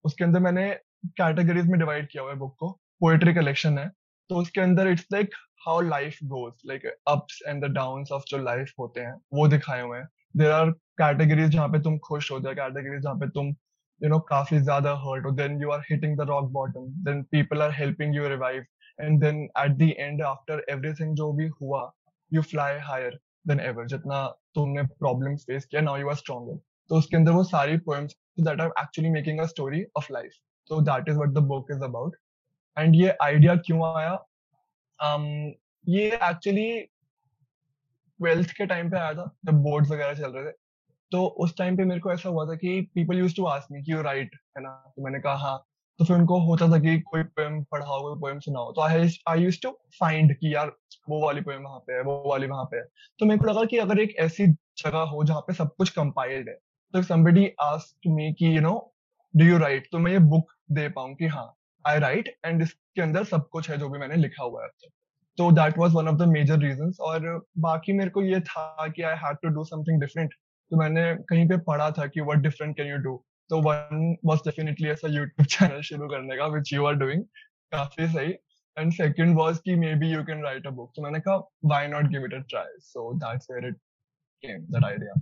उसके 0.05 0.23
अंदर 0.23 0.39
मैंने 0.39 0.69
कैटेगरीज 1.17 1.67
में 1.67 1.79
डिवाइड 1.79 2.07
किया 2.11 2.23
हुआ 2.23 2.31
है 2.31 2.37
बुक 2.37 2.55
को 2.59 2.71
पोएट्री 3.01 3.33
कलेक्शन 3.33 3.77
है। 3.77 3.89
तो 4.29 4.35
उसके 4.35 4.61
अंदर 4.61 4.87
it's 4.87 5.05
like 5.13 5.33
how 5.67 5.81
life 5.81 6.17
goes 6.25 6.61
like 6.67 6.85
ups 7.07 7.41
and 7.47 7.65
the 7.65 7.69
downs 7.73 8.11
of 8.11 8.23
जो 8.27 8.37
लाइफ 8.37 8.73
होते 8.79 9.01
हैं 9.01 9.13
वो 9.33 9.47
दिखाए 9.47 9.81
हुए 9.81 9.97
हैं। 9.97 10.07
देर 10.37 10.51
आर 10.51 10.73
कैटेगरीज 11.01 11.49
जहाँ 11.51 11.67
पे 11.69 11.79
तुम 11.79 11.97
खुश 12.07 12.31
हो 12.31 12.39
जाए 12.39 12.55
कैटेगरीज 12.55 13.01
जहाँ 13.03 13.15
पे 13.15 13.29
तुम 13.29 13.47
यू 14.01 14.09
नो 14.09 14.19
काफ़ी 14.29 14.59
ज़्यादा 14.59 14.91
हर्ट 15.05 15.25
हो 15.25 15.31
then 15.31 15.61
you 15.61 15.71
are 15.71 15.79
hitting 15.91 16.17
the 16.17 16.27
rock 16.29 16.51
bottom 16.51 16.85
then 17.05 17.23
people 17.31 17.61
are 17.61 17.71
helping 17.71 18.15
you 18.15 18.27
revive 18.29 18.65
and 18.99 19.19
then 19.21 19.43
at 19.59 19.77
the 19.77 19.91
end 19.97 20.21
after 20.23 20.65
everything 20.69 21.15
जो 21.15 21.31
भी 21.33 21.47
हुआ 21.61 21.91
you 22.33 22.41
fly 22.41 22.77
higher 22.79 23.19
than 23.47 23.59
ever 23.59 23.87
जितना 23.87 24.25
तुमने 24.55 24.83
प्रॉब्लम 24.83 25.35
फेस 25.35 25.65
किया 25.65 25.81
नाउ 25.81 25.97
यू 25.97 26.09
आर 26.09 26.15
स्ट्रॉन्गर 26.15 26.59
तो 26.89 26.95
उसके 26.95 27.17
अंदर 27.17 27.31
वो 27.31 27.43
सारी 27.43 27.77
poems 27.89 28.15
that 28.39 28.61
are 28.61 28.71
actually 28.79 29.09
making 29.09 29.39
a 29.39 29.45
story 29.45 29.83
of 29.97 30.13
life 30.13 30.31
तो 30.69 30.81
that 30.81 31.09
is 31.09 31.17
what 31.17 31.29
the 31.29 31.47
book 31.47 31.71
is 31.71 31.83
about 31.83 32.15
and 32.77 32.95
ये 32.95 33.17
आइडिया 33.23 33.55
क्यों 33.55 33.85
आया? 33.97 34.17
Um, 34.99 35.23
ये 35.85 36.07
एक्चुअली 36.15 36.69
ट्वेल्थ 38.19 38.51
के 38.51 38.65
टाइम 38.65 38.89
पे 38.91 38.97
आया 38.97 39.13
था 39.13 39.25
जब 39.45 39.61
बोर्ड्स 39.63 39.91
वगैरह 39.91 40.13
चल 40.13 40.31
रहे 40.31 40.51
थे। 40.51 40.55
तो 41.11 41.25
उस 41.25 41.57
टाइम 41.57 41.77
पे 41.77 41.85
मेरे 41.85 42.01
को 42.01 42.11
ऐसा 42.13 42.29
हुआ 42.29 42.45
था 42.45 42.55
कि 42.55 42.81
people 42.95 43.17
use 43.19 43.35
to 43.35 43.45
ask 43.45 43.67
me 43.71 43.81
कि 43.83 43.91
यू 43.91 44.01
राइट 44.01 44.35
है 44.57 44.63
ना? 44.63 44.93
तो 44.95 45.03
मैंने 45.03 45.19
कहा 45.19 45.35
हाँ। 45.35 45.65
तो 45.99 46.05
फिर 46.05 46.17
उनको 46.17 46.39
होता 46.39 46.67
था 46.67 46.79
कि 46.79 46.99
कोई 46.99 47.23
पोएम 47.23 47.63
पढ़ाओ, 47.63 48.01
कोई 48.01 48.19
पोएम 48.21 48.39
सुनाओ। 48.39 48.71
तो 48.71 48.81
I 48.81 49.09
I 49.27 49.41
use 49.41 49.59
to 49.63 49.69
find 49.99 50.33
कि 50.35 50.53
यार, 50.55 50.71
वो 51.09 51.25
वाली 51.25 51.41
पोएम 51.41 51.61
वहाँ 51.63 51.79
पे 51.79 51.93
है, 51.93 52.01
वो 52.01 52.23
वाली 52.29 52.47
वहाँ 52.47 52.65
पे 52.65 52.77
है। 52.77 52.83
तो 53.19 53.25
मेरे 53.25 53.39
को 53.39 53.45
लगा 53.45 53.63
कि 53.65 53.77
अगर 53.77 53.99
एक 53.99 54.15
ऐसी 54.19 54.47
जगह 54.47 54.99
हो 54.99 55.23
जहाँ 55.23 55.41
पे 55.41 55.53
सब 55.53 55.75
कुछ 55.77 55.89
कंपाइल्ड 55.89 56.49
है 56.49 56.55
तो 56.93 57.01
समबडी 57.03 57.47
आस्क 57.61 58.07
मी 58.07 58.31
कि 58.33 58.55
you 58.55 58.61
know 58.61 58.93
do 59.35 59.45
you 59.45 59.57
write 59.57 59.87
तो 59.91 59.99
मैं 59.99 60.11
ये 60.11 60.19
बुक 60.19 60.51
दे 60.71 60.87
पाऊँ 60.89 61.15
कि 61.15 61.27
हाँ 61.27 61.53
आई 61.85 61.99
राइट 61.99 62.27
एंड 62.45 62.61
इसके 62.61 63.01
अंदर 63.01 63.23
सब 63.23 63.47
कुछ 63.49 63.69
है 63.69 63.77
जो 63.77 63.89
भी 63.89 63.99
मैंने 63.99 64.15
लिखा 64.15 64.43
हुआ 64.43 64.63
है 64.63 64.69
तो 65.37 65.51
that 65.51 65.77
was 65.77 65.93
one 65.93 66.07
of 66.07 66.15
the 66.15 66.27
major 66.27 66.59
reasons 66.59 66.97
और 66.99 67.47
बाकी 67.57 67.93
मेरे 67.93 68.09
को 68.09 68.21
ये 68.21 68.39
था 68.41 68.87
कि 68.87 69.01
I 69.01 69.15
had 69.15 69.37
to 69.43 69.49
do 69.49 69.63
something 69.63 70.01
different 70.01 70.33
तो 70.71 70.77
मैंने 70.77 71.03
कहीं 71.29 71.47
पे 71.49 71.57
पढ़ा 71.57 71.89
था 71.91 72.05
कि 72.07 72.21
what 72.21 72.39
different 72.39 72.75
can 72.77 72.87
you 72.87 72.97
do 72.97 73.15
तो 73.49 73.61
वन 73.61 74.15
वाज 74.25 74.39
डेफिनेटली 74.39 74.89
ऐसा 74.89 75.07
यूट्यूब 75.07 75.47
चैनल 75.47 75.81
शुरू 75.89 76.07
करने 76.09 76.37
का 76.37 76.47
विच 76.47 76.73
यू 76.73 76.85
आर 76.85 76.95
डूइंग 76.95 77.23
काफ़ी 77.71 78.07
सही। 78.07 78.33
एंड 78.77 78.91
सेकंड 78.93 79.37
वाज 79.37 79.57
कि 79.57 79.75
maybe 79.95 80.11
you 80.11 80.23
can 80.23 80.43
write 80.43 80.67
a 80.67 80.69
book 80.71 80.91
तो 80.95 81.01
मैंने 81.01 81.19
कहा 81.19 81.37
why 81.65 81.87
not 81.87 82.11
give 82.11 82.25
it 82.25 82.33
a 82.33 82.39
try 82.49 82.79
so 82.79 83.13
that's 83.19 83.47
where 83.51 83.67
it 83.67 83.77
came 84.43 84.65
that 84.65 84.85
idea 84.85 85.21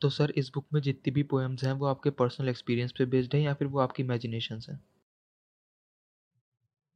तो 0.00 0.08
सर 0.10 0.30
इस 0.36 0.50
बुक 0.54 0.66
में 0.74 0.80
जितनी 0.80 1.12
भी 1.12 1.22
पोएम्स 1.22 1.64
हैं 1.64 1.72
वो 1.72 1.86
आपके 1.86 2.10
पर्सनल 2.10 2.48
एक्सपीरियंस 2.48 2.92
पे 2.92 3.06
बेस्ड 3.06 3.34
हैं 3.34 3.42
या 3.42 3.54
फिर 3.54 3.68
वो 3.68 3.78
आपकी 3.80 4.02
इमेजिनेशंस 4.02 4.66
हैं? 4.70 4.80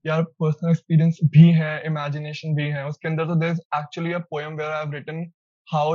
यार 0.05 0.23
पर्सनल 0.41 0.71
एक्सपीरियंस 0.71 1.19
भी 1.25 1.51
है 1.53 1.71
इमेजिनेशन 1.87 2.55
भी 2.55 2.69
है। 2.69 2.87
उसके 2.89 3.09
अंदर 3.09 3.27
तो 3.27 3.35
there 3.35 3.53
is 3.53 3.61
actually 3.77 4.13
a 4.13 4.19
poem 4.31 4.57
where 4.57 4.71
I 4.71 4.85
have 4.85 4.93
written 4.93 5.25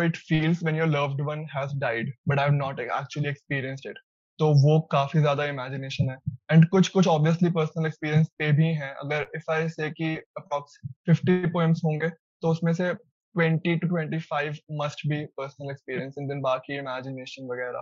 it 0.04 0.18
feels 0.18 0.64
when 0.64 0.76
your 0.76 0.88
loved 0.88 1.22
one 1.22 1.46
has 1.56 1.80
died 1.80 2.14
but 2.30 2.40
I 2.40 2.46
have 2.46 2.54
not 2.56 2.80
actually 2.80 3.30
experienced 3.30 3.88
it 3.88 3.98
तो 4.40 4.48
वो 4.56 4.80
काफ़ी 4.92 5.20
ज़्यादा 5.20 5.46
इमेजिनेशन 5.46 6.10
है। 6.10 6.18
एंड 6.52 6.68
कुछ 6.70 6.88
कुछ 6.90 7.08
ऑब्वियसली 7.08 7.50
पर्सनल 7.50 7.86
एक्सपीरियंस 7.88 8.28
पे 8.40 8.52
भी 8.52 8.68
हैं। 8.74 8.94
अगर 8.94 9.26
इफ़ 9.36 9.52
आई 9.52 9.70
से 9.70 9.90
कि 9.92 10.16
अप्रॉक्स 10.16 10.80
50 11.10 11.50
पोएम्स 11.54 11.82
होंगे 11.86 12.10
तो 12.10 12.50
उसमें 12.50 12.74
से 12.74 12.94
20 13.36 13.76
to 13.78 13.88
25 13.88 14.60
must 14.72 15.08
be 15.08 15.24
personal 15.38 15.72
experience 15.72 16.16
and 16.20 16.30
then 16.30 16.42
बाकी 16.42 16.78
इमेजिनेशन 16.78 17.48
वगैरह 17.48 17.80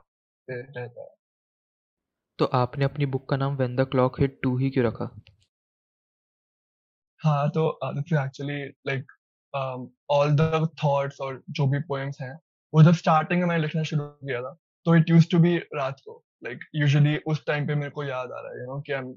पे 0.47 0.61
रहता 0.61 1.01
है। 1.01 1.07
तो 2.39 2.45
आपने 2.45 2.85
अपनी 2.85 3.05
बुक 3.05 3.29
का 3.29 3.37
नाम 3.37 3.55
व्हेन 3.57 3.75
द 3.75 3.87
क्लॉक 3.91 4.19
हिट 4.21 4.39
2 4.43 4.57
ही 4.57 4.69
क्यों 4.69 4.85
रखा? 4.85 5.09
हाँ 7.21 7.49
तो 7.49 7.79
this 7.85 8.13
is 8.13 8.19
actually 8.19 8.63
like 8.87 9.11
all 10.09 10.31
the 10.31 10.69
thoughts 10.83 11.21
और 11.21 11.43
जो 11.49 11.67
भी 11.67 11.79
पोएम्स 11.79 12.21
हैं 12.21 12.39
वो 12.73 12.83
जब 12.83 12.91
स्टार्टिंग 12.91 13.39
में 13.39 13.47
मैंने 13.47 13.61
लिखना 13.61 13.83
शुरू 13.83 14.05
किया 14.07 14.41
था 14.41 14.57
तो 14.85 14.95
इट 14.95 15.09
यूज़ 15.09 15.27
टू 15.31 15.39
बी 15.39 15.57
रात 15.57 15.99
को 15.99 16.23
लाइक 16.43 16.57
like, 16.57 16.69
यूजुअली 16.75 17.17
उस 17.17 17.45
टाइम 17.45 17.67
पे 17.67 17.75
मेरे 17.75 17.91
को 17.91 18.03
याद 18.03 18.31
आ 18.31 18.39
रहा 18.39 18.51
है 18.51 18.59
यू 18.59 18.65
नो 18.65 18.81
कि 18.81 18.93
I 18.93 18.99
am 18.99 19.13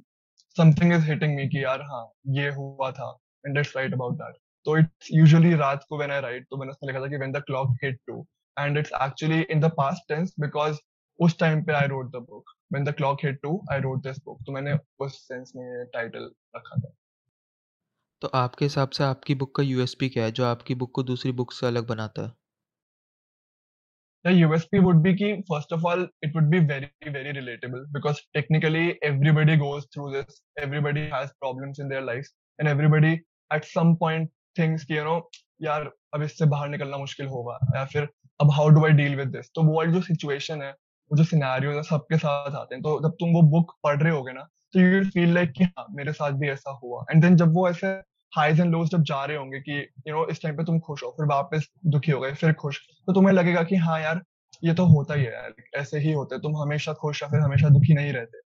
something 0.57 0.93
is 0.93 1.11
hitting 1.11 1.37
me 1.37 1.49
कि 1.49 1.65
यार 1.65 1.83
हाँ 1.83 2.13
ये 2.27 2.51
हुआ 2.51 2.91
था 2.91 3.19
and 3.47 3.57
let's 3.57 3.77
write 3.77 3.95
about 3.95 4.15
that 4.15 4.35
तो 4.65 4.79
इट्स 4.79 5.09
यूजुअली 5.13 5.55
रात 5.55 5.85
को 5.89 5.99
व्हेन 5.99 6.11
आई 6.11 6.21
राइट 6.21 6.47
तो 6.51 6.57
मैंने 6.57 6.71
उसमें 6.71 6.93
लिखा 6.93 7.05
था 7.05 7.11
कि 7.11 7.17
when 7.17 7.33
the 7.33 7.37
clock 7.37 7.77
hit 7.85 8.01
two 8.07 8.27
and 8.59 8.79
it's 8.79 8.91
actually 9.03 9.41
in 9.41 9.61
the 9.61 9.65
past 9.65 10.09
tense 10.09 10.35
because 10.41 10.79
उस 11.19 11.39
टाइम 11.39 11.65
पे 11.65 11.73
I 11.73 11.87
wrote 11.87 12.07
the 12.07 12.17
book 12.17 12.51
when 12.73 12.85
the 12.85 12.93
clock 12.93 13.19
hit 13.25 13.41
two 13.43 13.61
I 13.73 13.81
wrote 13.81 14.03
this 14.03 14.17
book 14.25 14.39
तो 14.47 14.53
मैंने 14.53 14.79
उस 14.99 15.29
सेंस 15.29 15.53
में 15.57 15.87
टाइटल 15.87 16.31
रखा 16.57 16.81
था। 16.81 16.93
तो 18.23 18.29
आपके 18.35 18.65
हिसाब 18.65 18.91
से 18.91 19.05
आपकी 19.05 19.35
बुक 19.35 19.55
का 19.57 19.63
यूएसपी 19.63 20.09
क्या 20.09 20.25
है 20.25 20.33
जो 20.33 20.45
आपकी 20.45 20.75
बुक 20.75 20.91
को 20.95 21.03
दूसरी 21.03 21.33
बुक 21.33 21.53
से 21.53 21.67
अलग 21.67 21.87
बनाता 21.87 22.23
है 22.23 22.39
The 24.25 24.33
USP 24.33 24.81
would 24.81 24.99
be 25.03 25.15
ki, 25.17 25.29
first 25.49 25.71
of 25.73 25.85
all, 25.87 26.03
it 26.21 26.35
would 26.35 26.51
be 26.51 26.59
very, 26.61 26.89
very 27.07 27.33
relatable 27.33 27.85
because 27.91 28.19
technically 28.35 28.99
everybody 29.03 29.57
goes 29.57 29.87
through 29.95 30.11
this. 30.13 30.43
Everybody 30.57 31.09
has 31.09 31.31
problems 31.41 31.79
in 31.79 31.89
their 31.89 32.03
lives 32.03 32.29
and 32.59 32.69
everybody 32.69 33.13
at 33.51 33.65
some 33.65 33.95
point 33.97 34.29
thinks 34.57 34.85
कि 34.85 34.95
you 34.95 35.05
know 35.05 35.21
यार 35.63 35.91
अब 36.15 36.23
इससे 36.23 36.47
बाहर 36.47 36.69
निकलना 36.69 36.97
मुश्किल 36.97 37.27
होगा 37.27 37.59
या 37.77 37.85
फिर 37.85 38.09
अब 38.41 38.51
how 38.51 38.69
do 38.69 38.85
I 38.87 38.93
deal 39.01 39.17
with 39.17 39.29
this 39.29 39.51
तो 39.55 39.63
वो 39.63 39.77
वाली 39.77 39.93
जो 39.93 40.01
सिचुएशन 40.03 40.63
है 40.63 40.71
वो 40.71 41.17
जो 41.17 41.25
सिनेरियो 41.25 41.73
है 41.73 41.83
सबके 41.83 42.19
साथ 42.19 42.55
आते 42.57 42.75
हैं 42.75 42.83
तो 42.83 42.99
जब 43.03 43.17
तुम 43.21 43.33
वो 43.35 43.43
बुक 43.57 43.75
पढ़ 43.85 44.03
रहे 44.03 44.13
होगे 44.13 44.33
ना 44.33 44.47
तो 44.75 44.81
यू 44.81 45.05
फील 45.11 45.35
लाइक 45.35 45.53
कि 45.53 45.65
हाँ 45.65 45.87
मेरे 45.97 46.13
साथ 46.13 46.33
भी 46.41 46.49
ऐसा 46.51 46.79
हुआ 46.83 47.05
एंड 47.11 47.23
देन 47.23 47.37
जब 47.37 47.55
वो 47.55 47.69
ऐसे 47.71 47.93
हाइज 48.33 48.61
एंड 48.61 48.71
लोज 48.73 48.89
जब 48.91 49.03
जा 49.05 49.25
रहे 49.25 49.37
होंगे 49.37 49.61
कि 49.61 49.79
यू 50.09 50.15
नो 50.15 50.27
इस 50.27 50.43
टाइम 50.43 50.57
पे 50.57 50.65
तुम 50.65 50.79
खुश 50.81 51.03
हो, 51.03 51.11
फिर 51.11 51.27
वापस 51.27 51.69
दुखी 51.87 52.13
हो 52.13 52.21
गए, 52.21 52.33
फिर 52.35 52.53
खुश 52.55 52.81
तो 53.07 53.13
तुम्हें 53.13 53.35
लगेगा 53.35 53.63
कि 53.63 53.77
हाँ 53.79 54.01
यार, 54.01 54.23
ये 54.63 54.75
तो 54.75 54.85
होता 54.87 55.15
ही 55.15 55.25
है 55.25 55.33
यार 55.33 55.55
ऐसे 55.77 55.99
ही 55.99 56.13
होते, 56.13 56.39
तुम 56.39 56.57
हमेशा 56.57 56.93
खुश 56.95 57.23
या 57.23 57.29
फिर 57.29 57.41
हमेशा 57.41 57.69
दुखी 57.69 57.95
नहीं 57.95 58.13
रहते। 58.13 58.39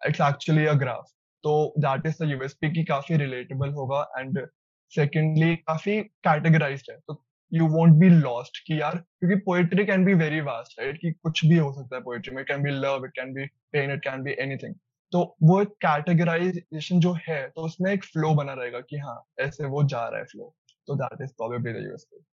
इट्स 0.00 0.20
एक्चुअली 0.20 0.66
अ 0.66 0.72
ग्राफ 0.76 1.10
तो 1.44 1.74
दैट 1.78 2.06
इज़ 2.06 2.22
द 2.22 2.30
यूएसपी 2.30 2.70
की 2.72 2.84
काफ़ी 2.84 3.16
रिलेटेबल 3.16 3.70
होगा 3.72 4.06
एंड 4.18 4.46
सेकेंडली 4.92 5.54
काफ़ी 5.56 6.00
कैटेगराइज 6.00 6.84
है। 6.90 6.96
तो 6.98 7.22
यू 7.52 7.66
वॉन्ट 7.68 7.94
बी 7.94 8.08
लॉस्ट 8.10 8.58
कि 8.66 8.80
यार, 8.80 8.96
क्योंकि 8.96 9.36
poetry 9.46 9.84
can 9.86 10.04
be 10.04 10.14
very 10.14 10.40
vast 10.40 10.80
right 10.80 10.98
कि 11.00 11.12
कुछ 11.12 11.44
भी 11.44 11.56
हो 11.56 11.72
सकता 11.72 11.96
है 11.96 12.02
पोएट्री 12.02 12.34
में 12.36 12.44
can 12.44 12.62
be 12.62 12.70
love 12.70 13.04
it 13.04 13.10
can 13.10 13.32
be 13.34 13.46
pain 13.72 13.92
it 13.92 14.02
can 14.04 14.22
be 14.22 14.36
anything 14.40 14.74
तो 15.14 15.20
वो 15.42 15.60
एक 15.62 15.68
कैटेगराइजेशन 15.82 17.00
जो 17.00 17.12
है 17.28 17.40
तो 17.48 17.62
उसमें 17.62 17.92
एक 17.92 18.04
फ्लो 18.04 18.34
बना 18.34 18.52
रहेगा 18.52 18.80
कि 18.82 18.98
हाँ 18.98 19.22
ऐसे 19.40 19.66
वो 19.68 19.84
जा 19.86 20.06
रहा 20.08 20.18
है 20.18 20.24
फ्लो 20.26 20.54
तो 20.88 20.96
that 20.96 21.22
is 21.22 21.30
probably 21.32 21.72
the 21.72 21.84
USP 21.84 22.24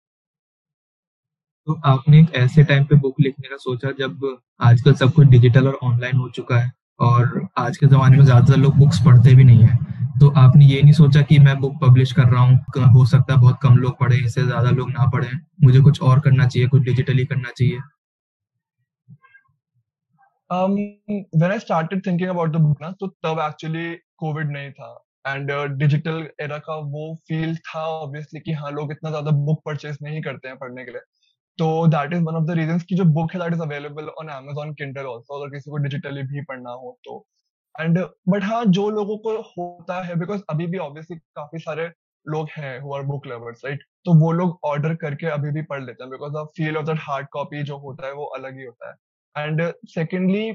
तो 1.68 1.80
आपने 1.86 2.20
एक 2.20 2.34
ऐसे 2.36 2.64
टाइम 2.64 2.84
पे 2.86 2.96
बुक 2.96 3.20
लिखने 3.20 3.48
का 3.50 3.58
सोचा 3.58 3.92
जब 4.00 4.26
आजकल 4.62 4.94
सब 4.94 5.12
कुछ 5.14 5.28
डिजिटल 5.28 5.68
और 5.68 5.78
ऑनलाइन 5.84 6.16
हो 6.16 6.30
चुका 6.30 6.58
है 6.60 6.72
और 7.00 7.48
आज 7.58 7.78
के 7.78 7.88
जमाने 7.88 8.18
में 8.18 8.24
ज़्यादातर 8.26 8.58
लोग 8.58 8.76
बुक्स 8.78 9.00
पढ़ते 9.06 9.34
भी 9.36 9.44
नहीं 9.44 9.64
है। 9.64 9.78
तो 10.20 10.30
आपने 10.38 10.66
ये 10.66 10.82
नहीं 10.82 10.94
सोचा 10.94 11.22
कि 11.22 11.40
मैं 11.40 11.56
बुक 11.60 11.78
पब्लिश 11.82 12.12
कर 12.12 12.26
रहा 12.26 12.42
हूँ 12.42 12.90
हो 12.94 13.06
सकता 13.06 13.34
है 13.34 13.40
बहुत 13.40 13.60
कम 13.64 13.78
लोग 13.78 13.98
पढ़े, 14.00 14.18
इससे 14.18 14.44
ज़्यादा 14.44 14.70
लोग 14.72 14.90
ना 14.92 15.10
पढ़े। 15.12 15.30
मुझे 15.64 15.82
कुछ 15.82 16.02
और 16.02 16.20
करना 16.20 16.48
चाहिए, 16.48 16.68
कुछ 16.68 16.82
डिजिटली 16.82 17.26
करना 17.26 17.50
चाहिए। 17.50 17.80
Um 20.52 20.74
when 21.34 21.52
i 21.52 21.58
started 21.58 22.04
thinking 22.04 22.30
about 22.30 22.52
the 22.54 22.60
book 22.60 22.82
ना 22.82 22.92
तो 23.00 23.08
तब 23.26 23.40
actually 23.42 23.86
covid 24.24 24.52
नहीं 24.54 24.72
था। 24.72 24.90
एंड 25.26 25.52
डिजिटल 25.80 26.28
एरा 26.42 26.58
का 26.60 26.76
वो 26.94 27.04
फील 27.28 27.56
था 27.58 27.82
ऑब्वियसली 27.90 28.40
कि 28.40 28.52
हाँ 28.54 28.72
लोग 28.72 28.92
इतना 28.92 29.10
ज़्यादा 29.10 29.32
बुक 29.48 29.62
परचेज 29.66 29.98
नहीं 30.04 30.22
करते 30.22 30.48
हैं 30.48 30.58
पढ़ने 30.58 30.86
के 30.86 30.92
लिए। 30.92 31.02
तो 31.60 31.68
that 31.88 32.14
is 32.14 32.24
one 32.24 32.36
of 32.36 32.46
the 32.46 32.52
reason 32.60 32.80
की 32.90 32.96
जो 32.96 33.06
बुक 33.18 33.34
है 33.34 33.40
that 33.42 33.54
is 33.54 33.62
available 33.62 34.10
on 34.22 34.30
Amazon 34.32 34.74
Kindle 34.76 35.06
also 35.08 35.40
अगर 35.42 35.52
किसी 35.56 35.72
को 35.72 35.78
डिजिटली 35.86 36.24
भी 36.26 36.42
पढ़ना 36.46 36.72
हो 36.84 36.98
तो। 37.06 37.26
एंड 37.76 38.00
बट 38.30 38.44
हाँ 38.44 38.64
जो 38.80 38.90
लोगों 38.92 39.18
को 39.28 39.38
होता 39.52 40.02
है 40.04 40.16
बिकॉज़ 40.20 40.42
अभी 40.52 40.68
भी 40.68 40.78
ऑब्वियसली 40.80 41.18
काफ़ी 41.38 41.60
सारे 41.60 41.92
लोग 42.26 42.50
हैं 42.58 42.80
who 42.82 42.94
are 42.96 43.04
book 43.06 43.28
lovers 43.28 43.62
right 43.66 43.84
तो 44.06 44.14
वो 44.22 44.32
लोग 44.34 44.60
ऑर्डर 44.66 44.96
करके 45.06 45.28
अभी 45.32 45.52
भी 45.52 45.62
पढ़ 45.72 45.84
लेते 45.86 46.04
हैं 46.04 46.12
because 46.12 46.34
the 46.34 46.48
feel 46.58 46.78
of 46.78 46.86
that 46.88 47.00
hard 47.02 47.28
copy 47.34 47.64
जो 47.64 47.78
होता 47.80 48.08
है, 48.08 48.14
वो 48.14 48.26
अलग 48.40 48.58
ही 48.60 48.66
होता 48.66 48.90
है। 48.90 48.96
एंड 49.38 49.62
सेकेंडली 49.90 50.52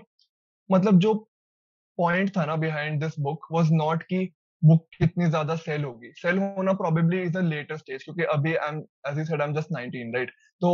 मतलब 0.71 0.99
जो 0.99 1.15
पॉइंट 1.99 2.37
था 2.37 2.45
ना 2.47 2.57
behind 2.65 3.01
this 3.05 3.19
book 3.21 3.47
was 3.53 3.73
not 3.73 4.03
कि 4.03 4.29
बुक 4.63 4.87
कितनी 4.99 5.27
ज़्यादा 5.29 5.57
सेल 5.57 5.85
होगी 5.85 6.13
सेल 6.23 6.39
होना 6.39 6.73
probably 6.83 7.23
is 7.23 7.39
a 7.39 7.43
later 7.49 7.77
stage 7.77 8.05
क्योंकि 8.05 8.23
अभी 8.37 8.55
I 8.55 8.69
am 8.69 8.79
as 9.09 9.19
you 9.19 9.25
said 9.25 9.43
I 9.43 9.49
am 9.49 9.55
just 9.55 9.73
19 9.73 10.15
right 10.15 10.31
तो 10.61 10.73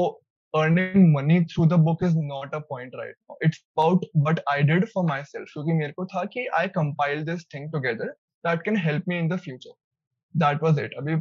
earning 0.54 1.12
money 1.12 1.44
through 1.44 1.66
the 1.66 1.78
book 1.78 2.02
is 2.02 2.14
not 2.14 2.54
a 2.54 2.60
point 2.60 2.94
right 2.98 3.14
now 3.28 3.36
it's 3.40 3.60
about 3.74 4.02
what 4.12 4.40
i 4.54 4.56
did 4.70 4.88
for 4.88 5.04
myself 5.04 5.52
क्योंकि 5.52 5.72
मेरे 5.72 5.92
को 5.92 6.04
था 6.06 6.24
कि 6.34 6.46
i 6.58 6.64
compile 6.74 7.22
this 7.28 7.46
thing 7.54 7.68
together 7.76 8.08
that 8.44 8.64
can 8.66 8.76
help 8.86 9.08
me 9.12 9.18
in 9.18 9.30
the 9.30 9.38
future 9.46 9.74
that 10.34 10.66
was 10.66 10.82
it 10.84 10.98
अभी 10.98 11.16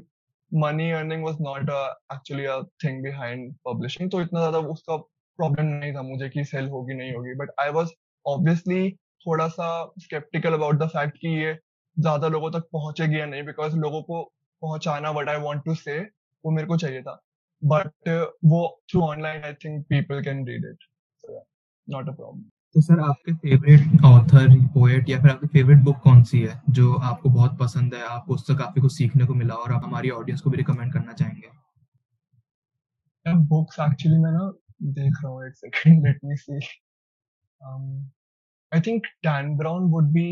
money 0.51 0.89
earning 0.91 1.21
was 1.21 1.39
not 1.39 1.69
a, 1.69 1.81
actually 2.13 2.45
a 2.45 2.57
thing 2.83 3.01
behind 3.01 3.53
publishing 3.69 4.11
तो 4.11 4.21
इतना 4.21 4.39
ज़्यादा 4.39 4.59
उसका 4.75 4.97
प्रॉब्लम 5.41 5.65
नहीं 5.67 5.93
था 5.93 6.01
मुझे 6.03 6.29
कि 6.29 6.45
सेल 6.45 6.69
होगी 6.69 6.93
नहीं 6.95 7.13
होगी। 7.13 7.36
बट 7.36 7.51
आई 7.62 7.69
वाज 7.71 7.91
ऑब्वियसली 8.25 8.89
थोड़ा 9.25 9.48
सा 9.50 9.67
स्केप्टिकल 10.00 10.53
अबाउट 10.53 10.75
द 10.75 10.88
फैक्ट 10.89 11.17
कि 11.17 11.27
ये 11.38 11.53
ज़्यादा 11.98 12.27
लोगों 12.27 12.51
तक 12.51 12.67
पहुंचेगी 12.74 13.19
या 13.19 13.25
नहीं 13.25 13.43
बिकॉज़ 13.43 13.75
लोगों 13.77 14.01
को 14.03 14.24
पहुंचाना 14.62 15.12
व्हाट 15.12 15.29
आई 15.29 15.41
वांट 15.41 15.63
टू 15.65 15.75
से 15.75 16.00
वो 16.43 16.51
मेरे 16.51 16.67
को 16.67 16.77
चाहिए 16.77 17.01
था। 17.01 17.19
बट 17.62 18.10
वो 18.45 18.62
through 18.91 19.01
online 19.01 19.43
I 19.43 19.53
think 19.55 19.86
people 19.89 20.24
can 20.24 20.45
read 20.48 20.65
it 20.65 20.88
not 21.88 22.10
a 22.10 22.12
problem 22.12 22.43
तो 22.75 22.81
सर 22.81 23.00
आपके 23.00 23.33
फेवरेट 23.36 24.05
ऑथर 24.05 24.55
पोएट 24.74 25.10
या 25.10 25.19
फिर 25.21 25.31
आपकी 25.31 25.48
फेवरेट 25.48 25.77
बुक 25.83 25.98
कौन 26.03 26.24
सी 26.24 26.39
है 26.41 26.62
जो 26.69 26.93
आपको 27.05 27.29
बहुत 27.29 27.57
पसंद 27.60 27.95
है 27.95 28.03
आपको 28.10 28.33
उससे 28.33 28.55
काफ़ी 28.55 28.81
कुछ 28.81 28.93
सीखने 28.93 29.25
को 29.25 29.33
मिला 29.33 29.55
और 29.55 29.71
आप 29.71 29.83
हमारी 29.86 30.10
ऑडियंस 30.10 30.41
को 30.41 30.50
भी 30.50 30.57
रिकमेंड 30.57 30.93
करना 30.93 31.13
चाहेंगे? 31.13 31.50
बुक्स 33.50 33.79
एक्चुअली 33.79 34.17
मैं 34.17 34.31
ना 34.31 34.45
देख 34.81 35.13
रहा 35.23 35.31
हूँ 35.31 35.45
एक 35.47 35.55
second 35.55 36.05
let 36.07 36.19
me 36.25 36.35
see 36.38 36.59
I 38.71 38.81
think 38.81 39.05
Dan 39.23 39.55
Brown 39.57 39.89
would 39.91 40.11
be 40.13 40.27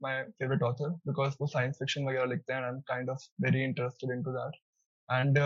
my 0.00 0.22
favourite 0.22 0.62
author 0.62 0.90
because 1.06 1.36
वो 1.40 1.46
साइंस 1.46 1.78
फिक्शन 1.78 2.04
वगैरह 2.04 2.24
लिखते 2.24 2.52
हैं 2.52 2.62
I 2.62 2.68
am 2.68 2.80
kind 2.88 3.10
of 3.10 3.28
very 3.42 3.64
interested 3.64 4.10
into 4.12 4.32
that 4.32 4.60
and 5.08 5.38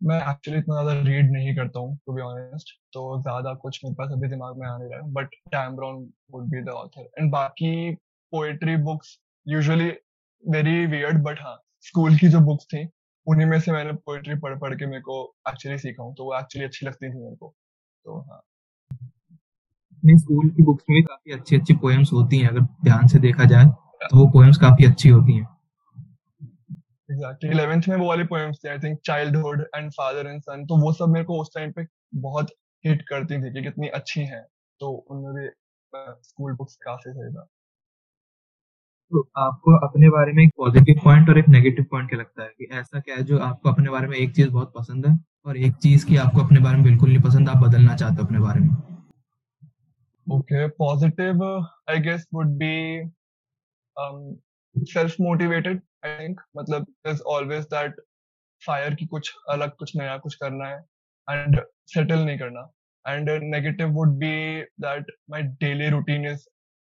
मैं 0.00 0.18
एक्चुअली 0.22 0.58
इतना 0.60 0.82
ज़्यादा 0.82 1.00
रीड 1.02 1.30
नहीं 1.32 1.54
करता 1.56 1.80
हूँ 1.80 1.96
टू 2.06 2.12
बी 2.12 2.22
ऑनेस्ट 2.22 2.70
तो 2.92 3.00
ज़्यादा 3.22 3.54
कुछ 3.62 3.80
मेरे 3.84 3.94
पास 3.94 4.10
अभी 4.12 4.28
दिमाग 4.28 4.58
में 4.58 4.66
आ 4.66 4.76
नहीं 4.76 4.90
रहा 4.90 4.98
है 4.98 5.12
but 5.12 5.34
Dan 5.48 5.76
Brown 5.76 6.08
would 6.32 6.44
be 6.50 6.62
the 6.62 6.68
author 6.74 7.10
and 7.18 7.30
बाकी 7.30 7.72
poetry 8.32 8.76
books 8.82 9.18
usually 9.46 9.88
very 10.44 10.84
weird 10.86 11.22
but 11.22 11.40
हाँ 11.40 11.56
स्कूल 11.80 12.16
की 12.18 12.28
जो 12.28 12.40
बुक्स 12.42 12.66
थी 12.66 12.84
उन्हीं 13.28 13.46
में 13.46 13.58
से 13.60 13.72
मैंने 13.72 13.92
पोइट्री 13.92 14.34
पढ़ 14.34 14.58
पढ़ 14.58 14.74
के 14.74 14.86
मेरे 14.86 15.00
को 15.00 15.22
एक्चुअली 15.48 15.78
सीखा 15.78 16.02
हूँ 16.02 16.14
तो 16.14 16.24
वो 16.24 16.38
एक्चुअली 16.38 16.66
अच्छी 16.66 16.86
लगती 16.86 17.10
थी 17.10 17.18
मेरे 17.18 17.36
को। 17.36 17.54
तो 18.04 18.20
हाँ। 18.20 18.40
नहीं 20.02 20.16
स्कूल 20.16 20.48
की 20.50 20.62
बुक्स 20.62 20.84
में 20.90 21.02
काफ़ी 21.02 21.32
अच्छी 21.32 21.56
अच्छी 21.56 21.74
पोएम्स 21.74 22.12
होती 22.12 22.38
हैं 22.38 22.48
अगर 22.48 22.60
ध्यान 22.60 23.06
से 23.06 23.18
देखा 23.18 23.44
जाए 23.44 23.64
तो 24.02 24.16
वो 24.16 24.26
पोएम्स 24.28 24.58
काफ़ी 24.58 24.86
अच्छी 24.86 25.08
होती 25.08 25.36
हैं। 25.36 25.46
एग्जैक्टली 27.10 27.50
इलेवेंथ 27.50 27.82
में 27.88 27.96
वो 27.96 28.08
वाली 28.08 28.24
पोएम्स 28.24 28.58
थी 28.64 28.68
I 28.68 28.78
think 28.78 28.98
childhood 29.04 29.66
and 29.76 29.90
father 29.90 30.26
and 30.26 30.40
son 30.42 30.66
तो 30.66 30.76
वो 30.76 30.92
सब 30.92 31.08
मेरे 31.08 31.24
को 31.24 31.40
उस 31.40 31.50
टाइम 31.54 31.72
पे 31.72 31.86
बहुत 32.14 32.50
हिट 32.84 33.02
करती 33.02 33.38
थी 33.38 33.52
कि 33.52 33.62
कितनी 33.62 33.88
अच्छी 33.88 34.20
हैं। 34.20 34.46
तो 34.80 34.90
उनमें 34.90 35.32
भी 35.34 35.48
स्कूल 36.22 36.52
बुक्स 36.52 36.76
काफ़ी 36.76 37.12
सही 37.12 37.32
था। 37.34 37.48
तो 39.12 39.20
आपको 39.38 39.76
अपने 39.86 40.08
बारे 40.10 40.32
में 40.32 40.42
एक 40.42 40.50
पॉजिटिव 40.56 41.00
पॉइंट 41.04 41.28
और 41.28 41.38
एक 41.38 41.48
नेगेटिव 41.48 41.84
पॉइंट 41.90 42.08
क्या 42.08 42.18
लगता 42.18 42.42
है? 42.42 42.48
कि 42.48 42.68
ऐसा 42.72 43.00
क्या 43.00 43.16
है 43.16 43.22
जो 43.24 43.38
आपको 43.40 43.70
अपने 43.70 43.90
बारे 43.90 44.06
में 44.08 44.16
एक 44.16 44.34
चीज़ 44.36 44.48
बहुत 44.50 44.72
पसंद 44.78 45.06
है 45.06 45.16
और 45.46 45.56
एक 45.58 45.74
चीज़ 45.82 46.04
की 46.06 46.16
आपको 46.16 46.40
अपने 46.40 46.60
बारे 46.60 46.76
में 46.76 46.84
बिल्कुल 46.84 47.08
नहीं 47.08 47.22
पसंद, 47.22 47.48
आप 47.48 47.56
बदलना 47.58 47.94
चाहते 47.96 48.16
हो 48.16 48.26
अपने 48.26 48.38
बारे 48.38 48.60
में? 48.60 48.68
Okay 50.26 50.66
positive 50.78 51.44
I 51.90 52.00
guess 52.00 52.26
would 52.34 52.48
be 52.58 53.10
self 54.76 55.14
motivated 55.20 55.80
I 56.06 56.18
think 56.18 56.40
मतलब 56.56 56.86
इज़ 57.08 57.22
ऑलवेज 57.28 57.64
दैट 57.66 58.00
फायर 58.62 58.94
की 58.94 59.06
कुछ 59.06 59.32
अलग, 59.50 59.70
कुछ 59.70 59.96
नया 59.96 60.16
कुछ 60.18 60.34
करना 60.34 60.68
है 60.68 60.78
एंड 61.28 61.60
सेटल 61.86 62.24
नहीं 62.24 62.38
करना. 62.38 62.68
And 63.04 63.30
negative 63.54 63.88
would 63.92 64.16
be 64.18 64.60
that 64.80 65.12
my 65.30 65.42
daily 65.62 65.88
routine 65.90 66.26
is 66.26 66.46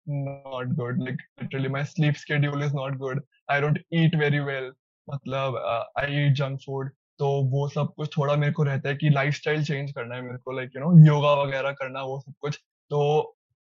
not 0.10 0.76
good. 0.76 1.00
Like, 1.00 1.20
literally, 1.42 1.70
my 1.70 1.84
sleep 1.84 2.18
schedule 2.18 2.62
is 2.62 2.74
not 2.74 2.98
good. 3.00 3.20
I 3.50 3.60
don't 3.62 3.80
eat 3.92 4.18
very 4.26 4.42
well. 4.52 4.72
मतलब 5.08 5.56
आई 6.00 6.26
ईट 6.26 6.34
जंक 6.38 6.60
फ़ूड 6.66 6.90
तो 7.20 7.28
वो 7.52 7.68
सब 7.70 7.94
कुछ 7.96 8.10
थोड़ा 8.18 8.36
मेरे 8.36 8.54
को 8.54 8.64
रहता 8.64 8.90
है 8.90 8.96
कि 8.96 9.10
लाइफस्टाइल 9.10 9.64
चेंज 9.66 9.92
करना 9.92 10.16
है 10.16 10.22
मेरे 10.22 10.38
को 10.38 10.52
लाइक 10.58 10.76
यू 10.76 10.82
नो 10.82 11.06
योगा 11.08 11.34
वगैरह 11.42 11.72
करना, 11.80 12.02
वो 12.04 12.20
सब 12.20 12.34
कुछ. 12.42 12.60
तो 12.92 13.00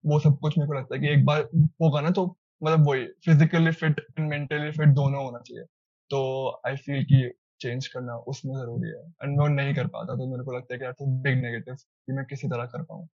वो 0.03 0.19
सब 0.19 0.37
कुछ 0.39 0.57
मेरे 0.57 0.67
को 0.67 0.73
लगता 0.73 0.95
है 0.95 1.01
कि 1.01 1.09
एक 1.09 1.25
बार 1.25 1.41
होगा 1.81 2.01
ना 2.01 2.09
तो 2.11 2.25
मतलब 2.63 2.87
वही 2.87 3.05
physically 3.25 3.71
fit 3.71 3.99
and 4.19 4.29
mentally 4.29 4.71
fit 4.71 4.89
दोनों 4.99 5.23
होना 5.25 5.39
चाहिए. 5.39 5.63
तो 6.09 6.21
आई 6.67 6.75
फील 6.75 7.03
कि 7.05 7.31
चेंज 7.61 7.87
करना 7.87 8.15
उसमें 8.33 8.53
ज़रूरी 8.55 8.89
है. 8.89 9.03
एंड 9.23 9.39
मैं 9.39 9.49
नहीं 9.49 9.73
कर 9.75 9.87
पाता 9.87 10.15
तो 10.15 10.27
मेरे 10.31 10.43
को 10.43 10.57
लगता 10.57 10.73
है 10.73 10.79
कि 10.79 10.85
दैट्स 10.85 11.21
बिग 11.23 11.41
नेगेटिव 11.43 11.75
कि 11.75 12.13
मैं 12.13 12.25
किसी 12.25 12.47
तरह 12.47 12.65
कर 12.65 12.83
पाऊँ. 12.83 13.07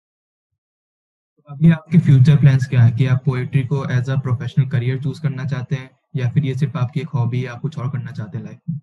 अभी 1.48 1.72
आपके 1.72 1.98
फ्यूचर 2.00 2.36
प्लान्स 2.38 2.65
क्या 2.67 2.81
है? 2.81 2.91
कि 2.91 3.05
आप 3.08 3.22
पोएट्री 3.25 3.63
को 3.67 3.84
as 3.91 4.10
a 4.10 4.15
professional 4.22 4.67
career 4.69 5.01
choose 5.03 5.22
करना 5.22 5.46
चाहते 5.46 5.75
हैं, 5.75 5.89
या 6.15 6.29
फिर 6.31 6.46
ये 6.46 6.53
सिर्फ़ 6.55 6.77
आपकी 6.77 7.00
एक 7.00 7.10
हॉबी 7.15 7.46
आप 7.46 7.62
कुछ 7.62 7.77
और 7.79 7.89
करना 7.91 8.12
चाहते 8.12 8.38
हैं 8.38 8.46
लाइफ 8.46 8.60
में? 8.69 8.79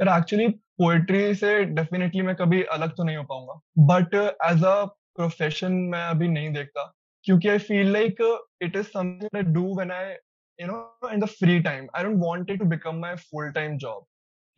एक्चुअली 0.00 0.48
पोएट्री 0.78 1.34
से 1.34 1.64
डेफिनेटली 1.76 2.22
मैं 2.22 2.34
कभी 2.36 2.62
अलग 2.72 2.94
तो 2.96 3.04
नहीं 3.04 3.16
हो 3.16 3.22
पाऊँगा। 3.24 3.60
बट 3.88 4.14
एज 4.14 4.64
अ 4.64 4.84
प्रोफेशन 5.16 5.72
मैं 5.92 6.04
अभी 6.04 6.28
नहीं 6.28 6.52
देखता। 6.52 6.84
क्योंकि 7.24 7.48
I 7.48 7.58
feel 7.58 7.92
like 7.92 8.22
it 8.62 8.76
is 8.76 8.86
something 8.88 9.36
I 9.36 9.52
do 9.52 9.64
when 9.76 9.92
I 9.92 10.10
you 10.58 10.66
know 10.66 11.10
in 11.12 11.20
the 11.20 11.26
free 11.40 11.58
time 11.62 11.86
I 11.96 12.04
don't 12.04 12.16
want 12.24 12.50
it 12.50 12.58
to 12.58 12.64
become 12.66 12.98
my 13.00 13.16
full 13.16 13.50
time 13.52 13.76
job 13.78 14.04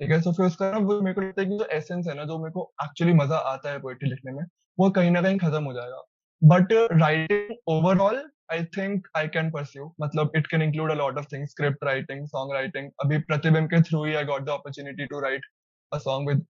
ठीक 0.01 0.11
है? 0.11 0.21
सो 0.23 0.33
फिर 0.33 0.47
उसका 0.47 0.71
ना 0.73 0.79
वो 0.81 1.01
मेरे 1.03 1.15
को 1.15 1.21
लगता 1.21 1.43
है 1.43 1.49
कि 1.49 1.57
जो 1.59 1.65
एसेंस 1.73 2.07
है 2.09 2.15
ना, 2.15 2.25
जो 2.25 2.39
मेरे 2.39 2.53
को 2.53 2.73
एक्चुअली 2.85 3.15
मज़ा 3.15 3.37
आता 3.53 3.71
है 3.71 3.79
पोएट्री 3.81 4.09
लिखने 4.11 4.33
में, 4.33 4.45
वो 4.79 4.91
कहीं 4.91 5.11
ना 5.11 5.23
कहीं 5.23 5.39
खत्म 5.39 5.65
हो 5.65 5.73
जाएगा। 5.73 6.03
But 6.43 6.73
writing 6.93 7.57
overall 7.69 8.23
I 8.53 8.65
think 8.77 9.09
I 9.17 9.29
can 9.29 9.51
pursue 9.51 9.93
मतलब 10.01 10.33
it 10.37 10.47
can 10.47 10.63
include 10.63 10.91
a 10.91 10.95
lot 10.95 11.19
of 11.19 11.27
things 11.33 11.51
script 11.51 11.85
writing 11.85 12.27
song 12.29 12.55
writing 12.55 12.91
अभी 13.05 13.19
प्रतिबिंब 13.25 13.69
के 13.71 13.81
through 13.83 14.05
he 14.05 14.15
I 14.15 14.25
got 14.25 14.45
the 14.47 14.51
opportunity 14.51 15.07
to 15.07 15.21
write 15.21 15.47
a 15.93 15.99
song 15.99 16.29
with 16.29 16.47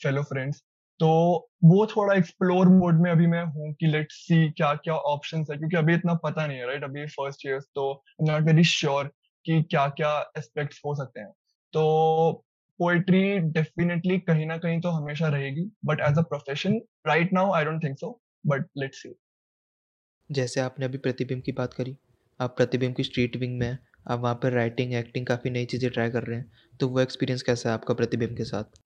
fellow 0.00 0.22
friends 0.22 0.62
तो 1.00 1.08
वो 1.64 1.86
थोड़ा 1.86 2.14
explore 2.14 2.68
mode 2.68 3.00
में 3.02 3.10
अभी 3.10 3.26
मैं 3.26 3.42
हूँ 3.46 3.72
कि 3.80 3.86
लेट्स 3.86 4.14
सी 4.26 4.48
क्या 4.50 4.72
क्या 4.74 4.94
ऑप्शन 4.94 5.44
है, 5.50 5.56
क्योंकि 5.58 5.76
अभी 5.76 5.94
इतना 5.94 6.14
पता 6.24 6.46
नहीं 6.46 6.58
है 6.58 6.66
राइट 6.66 6.84
अभी 6.84 7.06
फ़र्स्ट 7.08 7.46
ईयर 7.46 7.60
तो 7.74 7.90
I 7.92 8.24
am 8.24 8.32
not 8.32 8.46
very 8.46 8.64
sure 8.64 9.10
कि 9.46 9.62
क्या 9.70 9.86
क्या 9.98 10.10
एस्पेक्ट्स 10.38 10.80
हो 10.86 10.94
सकते 10.94 11.20
हैं। 11.20 11.30
तो 11.74 12.44
पोएट्री 12.80 13.22
डेफिनेटली 13.52 14.18
कहीं 14.22 14.46
ना 14.46 14.56
कहीं 14.58 14.80
तो 14.80 14.90
हमेशा 14.92 15.28
रहेगी 15.28 15.70
but 15.84 16.00
as 16.00 16.18
a 16.18 16.22
profession 16.24 16.80
right 17.06 17.32
now 17.32 17.52
I 17.52 17.64
don't 17.64 17.84
think 17.84 17.98
so 17.98 18.20
but 18.44 18.66
let's 18.78 19.02
see 19.02 19.14
जैसे 20.30 20.60
आपने 20.60 20.86
अभी 20.86 20.98
प्रतिबिंब 20.98 21.42
की 21.42 21.52
बात 21.52 21.74
करी 21.74 21.96
आप 22.40 22.54
प्रतिबिंब 22.56 22.94
की 22.94 23.04
स्ट्रीट 23.04 23.36
विंग 23.36 23.58
में 23.58 23.66
हैं 23.66 23.78
आप 24.06 24.20
वहाँ 24.20 24.34
पर 24.42 24.52
राइटिंग 24.52 24.94
एक्टिंग 24.96 25.26
काफ़ी 25.26 25.50
नई 25.50 25.64
चीज़ें 25.66 25.90
ट्राई 25.90 26.10
कर 26.10 26.24
रहे 26.24 26.38
हैं 26.38 26.76
तो 26.80 26.88
वो 26.88 27.00
एक्सपीरियंस 27.00 27.42
कैसा 27.42 27.68
है 27.68 27.74
आपका 27.74 27.94
प्रतिबिंब 27.94 28.36
के 28.36 28.44
साथ? 28.46 28.80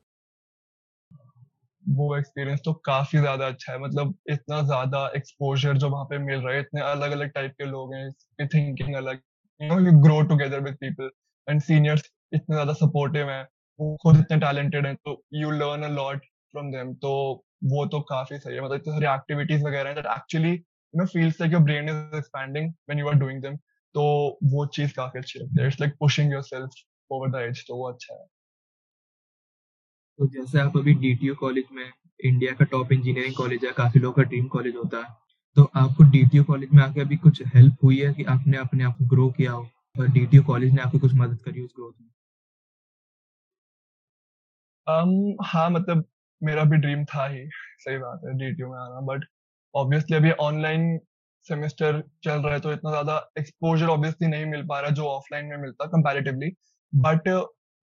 वो 1.84 2.16
एक्सपीरियंस 2.16 2.60
तो 2.64 2.72
काफ़ी 2.86 3.18
ज़्यादा 3.18 3.46
अच्छा 3.46 3.72
है 3.72 3.78
मतलब 3.78 4.14
इतना 4.30 4.60
ज़्यादा 4.62 5.06
एक्सपोजर 5.16 5.76
जो 5.78 5.88
वहाँ 5.90 6.04
पे 6.06 6.18
मिल 6.18 6.40
रहा 6.40 6.54
है 6.54 6.60
इतने 6.60 6.80
अलग 6.82 7.10
अलग 7.12 7.30
टाइप 7.32 7.52
के 7.58 7.64
लोग 7.66 7.94
हैं 7.94 8.46
थिंकिंग 8.48 8.94
अलग 8.96 9.20
you 9.60 9.68
know 9.68 9.78
you 9.80 9.92
grow 10.02 10.20
together 10.28 10.60
with 10.60 10.74
people 10.80 11.10
and 11.46 11.60
seniors 11.62 12.10
इतने 12.32 12.54
ज़्यादा 12.54 12.72
सपोर्टिव 12.76 13.30
हैं। 13.30 13.46
वो 13.78 13.96
खुद 14.02 14.16
इतने 14.16 14.38
टैलेंटेड 14.40 14.86
हैं 14.86 14.94
तो 14.96 15.22
you 15.34 15.50
learn 15.52 15.82
a 15.82 15.88
lot 15.90 16.24
from 16.54 16.70
them 16.72 16.94
तो 16.96 17.12
वो 17.72 17.84
तो 17.86 18.00
काफ़ी 18.08 18.38
सही 18.38 18.54
है। 18.54 18.62
मतलब 18.62 18.76
इतनी 18.76 18.92
सारी 18.92 19.06
एक्टिविटीज़ 19.14 19.64
वगैरह 19.64 19.88
हैं 19.90 19.96
that 19.96 20.06
actually 20.16 20.52
you 20.52 21.00
know 21.00 21.06
feels 21.06 21.40
like 21.40 21.52
your 21.52 21.62
brain 21.62 21.88
is 21.88 22.16
expanding 22.16 22.68
when 22.68 22.98
you 22.98 23.08
are 23.08 23.14
doing 23.16 23.42
them 23.42 23.56
तो 23.94 24.02
वो 24.52 24.66
चीज़ 24.74 24.92
काफ़ी 24.94 25.18
अच्छी 25.20 25.38
लगती 25.38 25.60
है। 25.60 25.66
It's 25.66 25.80
like 25.80 25.94
pushing 26.00 26.32
yourself 26.32 26.70
over 27.10 27.30
the 27.30 27.42
edge 27.48 27.64
तो 27.68 27.76
वो 27.76 27.88
अच्छा 27.92 28.14
है। 28.14 28.26
तो 30.18 30.26
जैसे 30.26 30.58
आप 30.60 30.76
अभी 30.76 30.94
डीटीयू 30.94 31.34
कॉलेज 31.34 31.64
में 31.72 31.84
इंडिया 32.20 32.52
का 32.52 32.64
टॉप 32.64 32.92
इंजीनियरिंग 32.92 33.34
कॉलेज 33.34 33.64
है, 33.64 33.72
काफ़ी 33.72 34.00
लोगों 34.00 34.14
का 34.14 34.22
ड्रीम 34.22 34.46
कॉलेज 34.48 34.76
होता 34.76 34.98
है। 34.98 35.10
तो 35.56 35.70
आपको 35.76 36.04
डीटीयू 36.10 36.44
कॉलेज 36.44 36.70
में 36.72 36.82
आके 36.82 37.00
अभी 37.00 37.16
कुछ 37.16 37.42
हेल्प 37.54 37.84
हुई 37.84 37.98
है 38.00 38.12
कि 38.14 38.24
आपने 38.34 38.56
अपने 38.56 38.84
आप 38.84 38.98
को 38.98 39.04
ग्रो 39.06 39.28
किया 39.30 39.52
हो? 39.52 39.66
और 39.96 40.08
डीटीयू 40.08 40.42
कॉलेज 40.42 40.72
ने 40.72 40.82
आपको 40.82 40.98
कुछ 40.98 41.14
मदद 41.14 41.38
करी 41.44 41.60
उस 41.60 41.72
ग्रोथ 41.76 41.92
में? 42.00 42.08
Um, 44.86 45.36
हाँ 45.44 45.68
मतलब 45.70 46.04
मेरा 46.42 46.64
भी 46.64 46.76
ड्रीम 46.76 47.04
था 47.04 47.26
ही 47.28 47.44
सही 47.78 47.98
बात 47.98 48.20
है 48.24 48.32
डीटीयू 48.38 48.68
में 48.68 48.78
आना 48.78 49.00
बट 49.06 49.24
ऑब्वियसली 49.74 50.16
अभी 50.16 50.30
ऑनलाइन 50.40 50.98
सेमेस्टर 51.46 52.02
चल 52.24 52.42
रहा 52.42 52.52
है 52.54 52.60
तो 52.60 52.72
इतना 52.72 52.90
ज़्यादा 52.90 53.16
एक्सपोजर 53.38 53.86
ऑब्वियसली 53.86 54.28
नहीं 54.28 54.46
मिल 54.46 54.66
पा 54.66 54.80
रहा 54.80 54.90
जो 54.90 55.06
ऑफलाइन 55.06 55.46
में 55.46 55.56
मिलता 55.56 55.86
कंपैरेटिवली 55.86 56.50
बट 56.92 57.28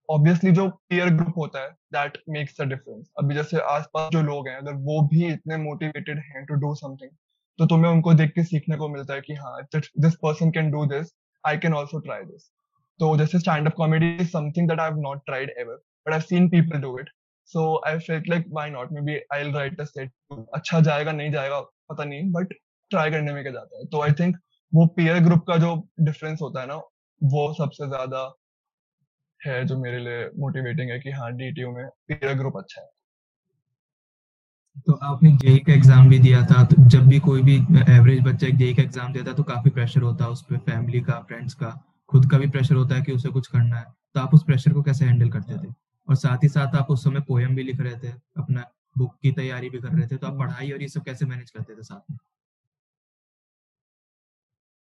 ऑब्वियसली 0.08 0.50
जो 0.50 0.68
पीयर 0.68 1.10
ग्रुप 1.14 1.36
होता 1.36 1.62
है 1.62 1.70
दैट 1.92 2.18
मेक्स 2.28 2.60
अ 2.60 2.64
डिफरेंस 2.64 3.10
अभी 3.18 3.34
जैसे 3.34 3.60
आसपास 3.70 4.10
जो 4.12 4.22
लोग 4.22 4.48
हैं 4.48 4.56
अगर 4.56 4.72
वो 4.82 5.00
भी 5.02 5.26
इतने 5.32 5.56
मोटिवेटेड 5.56 6.18
हैं 6.18 6.44
टू 6.46 6.54
डू 6.54 6.74
समथिंग 6.74 7.10
तो 7.58 7.66
तुम्हें 7.66 7.90
उनको 7.92 8.14
देख 8.14 8.32
के 8.34 8.44
सीखने 8.44 8.76
को 8.76 8.88
मिलता 8.88 9.14
है 9.14 9.20
कि 9.20 9.34
हाँ 9.34 9.62
this 9.74 10.14
person 10.14 10.50
can 10.50 10.70
do 10.70 10.86
this 10.86 11.12
I 11.44 11.58
can 11.58 11.74
also 11.74 11.98
try 11.98 12.24
this 12.24 12.50
तो 13.00 13.16
जैसे 13.16 13.38
stand 13.38 13.68
up 13.68 13.76
comedy 13.76 14.08
is 14.16 14.30
something 14.30 14.66
that 14.66 14.80
I've 14.80 14.98
not 14.98 15.20
tried 15.26 15.50
ever, 15.58 15.76
but 16.06 16.14
I've 16.14 16.26
seen 16.26 16.50
people 16.50 16.80
do 16.80 16.96
it. 16.98 17.08
So 17.50 17.80
I 17.84 17.98
felt 17.98 18.28
like 18.28 18.44
why 18.48 18.68
not? 18.70 18.92
Maybe 18.92 19.20
I'll 19.32 19.52
write 19.52 19.80
a 19.80 19.86
set. 19.86 20.10
अच्छा 20.54 20.80
जाएगा 20.80 21.12
नहीं 21.12 21.32
जाएगा 21.32 21.60
पता 21.90 22.04
नहीं, 22.04 22.30
but 22.32 22.54
try 22.90 23.10
करने 23.10 23.32
में 23.32 23.42
क्या 23.42 23.52
जाता 23.52 23.78
है. 23.78 23.86
तो 23.86 24.04
I 24.06 24.12
think 24.20 24.36
वो 24.72 24.86
peer 24.98 25.18
group 25.26 25.42
का 25.48 25.56
जो 25.64 25.74
difference 26.08 26.40
होता 26.42 26.60
है 26.60 26.66
ना, 26.66 26.76
वो 27.20 27.52
सबसे 27.54 27.88
ज़्यादा 27.88 28.22
है 29.40 29.64
जो 29.66 29.78
मेरे 29.80 29.98
लिए 29.98 30.24
मोटिवेटिंग 30.40 30.90
है 30.90 30.98
कि 31.00 31.10
हाँ 31.10 31.32
डीटीयू 31.36 31.70
में 31.72 31.84
peer 32.10 32.34
group 32.40 32.58
अच्छा 32.58 32.80
है. 32.80 32.88
तो 34.86 34.92
आपने 35.02 35.30
जेई 35.36 35.58
का 35.58 35.72
एग्ज़ाम 35.72 36.08
भी 36.08 36.18
दिया 36.18 36.42
था 36.46 36.62
तो 36.64 36.76
जब 36.88 37.06
भी 37.08 37.18
कोई 37.20 37.42
भी 37.42 37.54
एवरेज 37.96 38.20
बच्चा 38.24 38.48
जेई 38.58 38.74
का 38.74 38.82
एग्ज़ाम 38.82 39.12
देता 39.12 39.30
है 39.30 39.36
तो 39.36 39.42
काफ़ी 39.42 39.70
प्रेशर 39.70 40.02
होता 40.02 40.24
है 40.24 40.30
उस 40.30 40.42
पर 40.50 40.58
फैमिली 40.66 41.00
का 41.08 41.18
फ्रेंड्स 41.28 41.54
का 41.54 41.70
खुद 42.12 42.30
का 42.30 42.38
भी 42.38 42.46
प्रेशर 42.50 42.74
होता 42.74 42.94
है 42.94 43.02
कि 43.02 43.12
उसे 43.12 43.30
कुछ 43.30 43.46
करना 43.46 43.76
है 43.76 43.84
तो 44.14 44.20
आप 44.20 44.34
उस 44.34 44.44
प्रेशर 44.44 44.72
को 44.72 44.82
कैसे 44.82 45.04
हैंडल 45.04 45.30
करते 45.30 45.58
थे 45.58 45.72
और 46.08 46.16
साथ 46.16 46.44
ही 46.44 46.48
साथ 46.48 46.76
आप 46.76 46.90
उस 46.90 47.04
समय 47.04 47.20
पोएम 47.20 47.54
भी 47.56 47.62
लिख 47.62 47.80
रहे 47.80 47.96
थे, 48.00 48.12
अपना 48.38 48.64
बुक 48.96 49.16
की 49.22 49.32
तैयारी 49.32 49.70
भी 49.70 49.78
कर 49.78 49.88
रहे 49.90 50.06
थे 50.08 50.16
तो 50.16 50.26
आप 50.26 50.38
पढ़ाई 50.38 50.70
और 50.72 50.82
ये 50.82 50.88
सब 50.88 51.04
कैसे 51.04 51.26
मैनेज 51.26 51.50
करते 51.50 51.76
थे 51.76 51.82
साथ 51.82 52.10
में? 52.10 52.18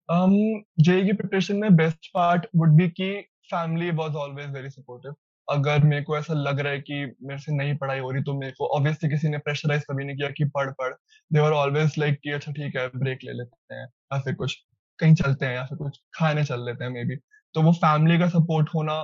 Um 0.09 0.33
जेई 0.79 1.03
की 1.05 1.13
प्रिपरेशन 1.13 1.55
में 1.55 1.75
बेस्ट 1.75 2.09
पार्ट 2.13 2.45
वुड 2.55 2.75
बी 2.77 2.87
कि 2.89 3.05
family 3.51 3.89
was 3.91 4.15
always 4.15 4.49
very 4.49 4.69
supportive 4.69 5.15
अगर 5.47 5.83
मेरे 5.83 6.03
को 6.03 6.17
ऐसा 6.17 6.33
लग 6.33 6.59
रहा 6.59 6.73
है 6.73 6.79
कि 6.81 6.95
मेरे 7.23 7.39
से 7.39 7.55
नहीं 7.55 7.75
पढ़ाई 7.77 7.99
हो 7.99 8.11
रही 8.11 8.23
तो 8.23 8.33
मेरे 8.33 8.51
को 8.57 8.67
ऑब्वियसली 8.77 9.09
किसी 9.09 9.29
ने 9.29 9.37
प्रेशराइज 9.37 9.83
कभी 9.89 10.05
नहीं 10.05 10.15
किया 10.17 10.29
कि 10.37 10.45
पढ़ 10.55 10.69
पढ़। 10.71 10.93
दे 11.31 11.39
वर 11.39 11.51
ऑलवेज 11.53 11.95
लाइक 11.99 12.19
कि 12.23 12.31
अच्छा 12.31 12.51
ठीक 12.51 12.75
है 12.77 12.87
ब्रेक 12.95 13.23
ले 13.23 13.33
लेते 13.33 13.75
हैं, 13.75 13.83
या 13.83 14.19
फिर 14.19 14.33
कुछ 14.35 14.55
कहीं 14.99 15.15
चलते 15.15 15.45
हैं, 15.45 15.53
या 15.55 15.65
फिर 15.65 15.77
कुछ 15.77 15.99
खाने 16.15 16.43
चल 16.45 16.65
लेते 16.65 16.83
हैं 16.83 16.91
मे 16.91 17.03
बी 17.05 17.15
तो 17.55 17.61
वो 17.61 17.71
फैमिली 17.75 18.19
का 18.19 18.27
सपोर्ट 18.29 18.69
होना 18.75 19.01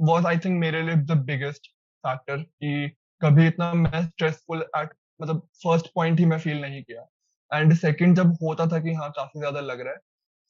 वॉज़ 0.00 0.26
आई 0.26 0.38
थिंक 0.38 0.58
मेरे 0.60 0.82
लिए 0.82 0.96
द 1.06 1.16
बिगेस्ट 1.26 1.66
फैक्टर 2.04 2.42
कि 2.42 2.88
कभी 3.22 3.46
इतना 3.46 3.72
मैं 3.74 4.02
स्ट्रेसफुल 4.04 4.62
एट 4.76 4.90
मतलब 5.20 5.40
फ़र्स्ट 5.64 5.86
पॉइंट 5.94 6.18
ही 6.20 6.24
मैं 6.26 6.38
फील 6.38 6.60
नहीं 6.60 6.82
किया। 6.82 7.06
एंड 7.50 7.74
सेकंड 7.74 8.16
जब 8.16 8.32
होता 8.42 8.66
था 8.66 8.78
कि 8.80 8.92
हाँ 8.94 9.10
काफ़ी 9.16 9.40
ज़्यादा 9.40 9.60
लग 9.60 9.80
रहा 9.80 9.92
है। 9.92 9.98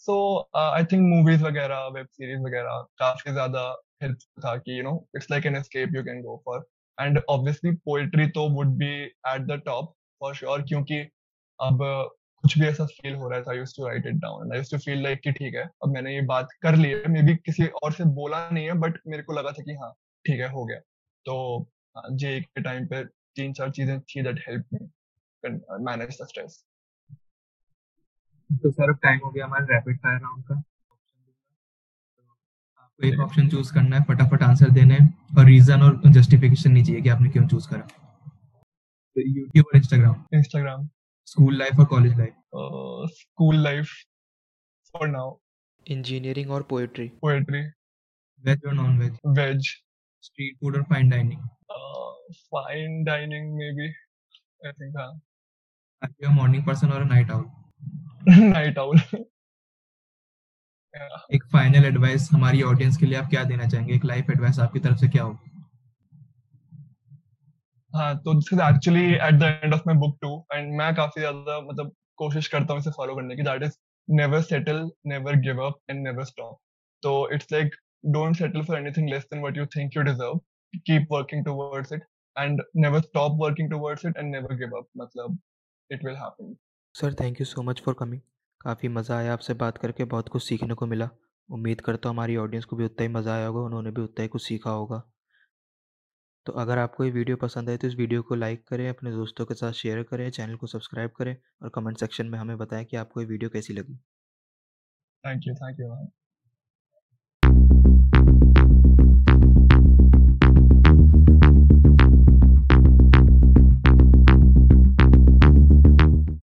सो 0.05 0.17
आई 0.57 0.85
थिंक 0.85 1.03
मूवीज़ 1.09 1.45
वगैरह 1.45 1.87
वेब 1.95 2.07
सीरीज़ 2.07 2.41
वगैरह 2.41 2.81
काफ़ी 2.99 3.33
ज़्यादा 3.33 3.63
हेल्प 4.03 4.19
था 4.45 4.57
कि 4.57 4.79
you 4.79 4.83
know 4.85 4.95
it's 5.17 5.31
like 5.31 5.47
an 5.47 5.57
escape 5.57 5.95
you 5.95 6.03
can 6.05 6.23
go 6.23 6.43
for 6.47 6.67
and 6.99 7.21
obviously 7.31 7.71
poetry 7.85 8.27
तो 8.31 8.49
would 8.51 8.77
be 8.79 8.93
at 9.05 9.47
the 9.47 9.61
top 9.67 9.93
for 10.21 10.35
sure 10.35 10.63
क्योंकि 10.63 10.99
अब 11.59 11.83
कुछ 12.45 12.59
भी 12.59 12.67
ऐसा 12.67 12.85
फील 12.87 13.15
हो 13.15 13.29
रहा 13.29 13.41
था 13.41 13.51
I 13.51 13.65
to 13.77 13.87
write 13.87 14.07
it 14.07 14.15
down 14.15 14.53
I 14.53 14.63
to 14.63 14.79
feel 14.79 15.03
like 15.03 15.21
कि 15.21 15.33
ठीक 15.33 15.55
है 15.55 15.65
अब 15.85 15.93
मैंने 15.93 16.15
ये 16.15 16.21
बात 16.27 16.49
कर 16.63 16.77
ली 16.77 16.91
है। 16.91 17.09
मे 17.09 17.23
बी 17.23 17.35
किसी 17.37 17.67
और 17.83 17.93
से 17.93 18.05
बोला 18.15 18.49
नहीं 18.51 18.65
है 18.65 18.73
बट 18.79 18.99
मेरे 19.07 19.23
को 19.23 19.33
लगा 19.33 19.53
था 19.53 19.63
कि 19.63 19.75
हाँ 19.75 19.93
ठीक 20.25 20.41
है 20.41 20.51
हो 20.53 20.65
गया। 20.65 20.79
तो 21.27 21.67
जे 21.97 22.29
हाँ, 22.29 22.41
के 22.41 22.63
टाइम 22.63 22.87
पे 22.87 23.05
तीन 23.05 23.53
चार 23.53 23.71
चीज़ें 23.71 24.01
थी 24.01 24.23
that 24.23 24.45
help 24.49 24.65
me 24.73 24.89
manage 25.85 26.19
the 26.23 26.27
stress 26.27 26.63
तो 28.51 28.71
सर 28.71 28.91
अब 28.91 28.99
टाइम 29.03 29.19
हो 29.25 29.31
गया 29.31 29.45
हमारे 29.45 29.65
रैपिड 29.75 29.99
फायर 29.99 30.21
राउंड 30.21 30.45
का। 30.45 30.55
आपको 32.79 33.07
एक 33.07 33.21
ऑप्शन 33.21 33.49
चूज़ 33.49 33.73
करना 33.75 33.97
है 33.97 34.03
फटाफट 34.05 34.43
आंसर 34.43 34.71
देने 34.71 34.99
और 35.39 35.45
रीजन 35.45 35.83
और 35.83 36.01
जस्टिफिकेशन 36.13 36.73
नहीं 36.73 36.85
चाहिए 36.85 37.01
कि 37.03 37.09
आपने 37.09 37.29
क्यों 37.29 37.47
चूज़ 37.49 37.69
करा। 37.69 37.87
तो 39.17 39.21
यूट्यूब 39.21 39.67
और 39.67 39.77
इंस्टाग्राम 39.77 40.25
इंस्टाग्राम 40.35 40.89
स्कूल 41.27 41.57
लाइफ 41.59 41.79
और 41.79 41.85
college 41.85 42.19
life 42.19 42.35
school 43.15 43.57
life 43.63 43.91
for 44.95 45.09
now 45.09 45.37
engineering 45.87 46.51
और 46.51 46.63
पोएट्री 46.71 47.09
पोएट्री 47.23 47.61
वेज 48.45 48.65
और 48.67 48.75
non 48.75 48.99
veg 48.99 49.19
veg 49.39 49.69
street 50.25 50.57
food 50.57 50.77
और 50.77 50.83
fine 50.83 51.09
dining 51.11 51.41
fine 52.33 53.03
dining 53.05 53.55
maybe 53.73 53.89
I 54.67 54.73
think 54.73 54.97
हाँ 54.99 55.11
आर 56.03 56.15
यू 56.25 56.31
मॉर्निंग 56.31 56.65
पर्सन 56.67 56.93
और 56.93 57.05
night 57.05 57.31
owl 57.31 57.47
night 58.29 58.79
owl 58.79 58.99
एक 61.35 61.45
final 61.53 61.85
advice 61.85 62.29
हमारी 62.33 62.63
audience 62.63 62.97
के 62.97 63.07
लिए 63.07 63.19
आप 63.19 63.29
क्या 63.31 63.43
देना 63.45 63.67
चाहेंगे? 63.69 63.95
एक 63.95 64.05
लाइफ 64.05 64.31
एडवाइस 64.31 64.59
आपकी 64.59 64.79
तरफ़ 64.81 64.99
से 64.99 65.09
क्या 65.09 65.23
होगी 65.23 65.51
हाँ 67.97 68.17
तो 68.19 68.35
this 68.35 68.53
is 68.53 68.61
actually 68.63 69.05
at 69.05 69.35
the 69.35 69.51
end 69.65 69.75
of 69.75 69.83
my 69.87 69.97
book 69.97 70.19
too 70.23 70.31
and 70.53 70.73
मैं 70.79 70.95
काफ़ी 70.95 71.21
ज़्यादा 71.21 71.61
मतलब 71.61 71.93
कोशिश 72.19 72.49
करता 72.49 72.73
हूँ 72.73 72.81
इसे 72.81 72.91
फॉलो 72.91 73.17
करने 73.17 73.37
की 73.37 73.43
that 73.43 73.63
is 73.63 73.77
never 74.09 74.43
settle 74.43 74.91
never 75.07 75.37
give 75.41 75.63
up 75.65 75.81
and 75.91 76.03
never 76.05 76.25
stop 76.25 76.59
तो 77.03 77.17
it's 77.35 77.53
like 77.53 77.75
don't 78.07 78.37
settle 78.37 78.63
for 78.63 78.79
anything 78.79 79.09
less 79.11 79.27
than 79.33 79.41
what 79.41 79.57
you 79.57 79.67
think 79.77 79.97
you 79.97 80.03
deserve 80.03 80.41
keep 80.87 81.09
working 81.13 81.45
towards 81.45 81.93
it 81.93 82.07
and 82.37 82.63
never 82.77 83.01
stop 83.01 83.37
working 83.41 83.71
towards 83.71 84.07
it 84.07 84.17
and 84.19 84.31
never 84.31 84.57
give 84.57 84.77
up 84.79 84.89
मतलब 84.97 85.39
it 85.91 86.05
will 86.05 86.17
happen 86.17 86.57
sir 86.95 87.15
thank 87.15 87.41
you 87.41 87.47
so 87.47 87.63
much 87.63 87.83
for 87.85 87.95
coming 87.99 88.21
काफ़ी 88.61 88.89
मज़ा 88.89 89.17
आया 89.19 89.33
आपसे 89.33 89.55
बात 89.55 89.77
करके, 89.79 90.05
बहुत 90.05 90.29
कुछ 90.29 90.43
सीखने 90.43 90.75
को 90.75 90.87
मिला। 90.87 91.09
उम्मीद 91.49 91.81
करता 91.81 92.09
हूँ 92.09 92.15
हमारी 92.17 92.37
ऑडियंस 92.37 92.65
को 92.65 92.77
भी 92.77 92.85
उतना 92.85 93.03
ही 93.03 93.09
मज़ा 93.09 93.35
आया 93.35 93.47
होगा, 93.47 93.61
उन्होंने 93.61 93.91
भी 93.91 94.03
उतना 94.03 94.23
ही 94.23 94.29
कुछ 94.29 94.43
सीखा 94.43 94.71
होगा। 94.71 95.03
तो 96.47 96.53
अगर 96.55 96.79
आपको 96.79 97.05
ये 97.05 97.11
वीडियो 97.11 97.37
पसंद 97.37 97.71
आए 97.71 97.77
तो 97.77 97.87
इस 97.89 97.95
वीडियो 97.97 98.23
को 98.23 98.35
लाइक 98.35 98.67
करें, 98.69 98.89
अपने 98.89 99.11
दोस्तों 99.13 99.45
के 99.47 99.55
साथ 99.55 99.73
शेयर 99.75 100.03
करें, 100.03 100.31
चैनल 100.31 100.57
को 100.57 100.67
सब्सक्राइब 100.67 101.11
करें 101.19 101.37
और 101.63 101.71
कमेंट 101.75 101.99
सेक्शन 101.99 102.27
में 102.27 102.39
हमें 102.39 102.57
बताएँ 102.59 102.85
कि 102.85 102.97
आपको 102.97 103.21
ये 103.21 103.27
वीडियो 103.27 103.51
कैसी 103.51 103.75
लगी। 103.75 103.99
Thank 105.25 105.47
you 105.47 105.55
thank 105.55 105.81
you 105.81 105.89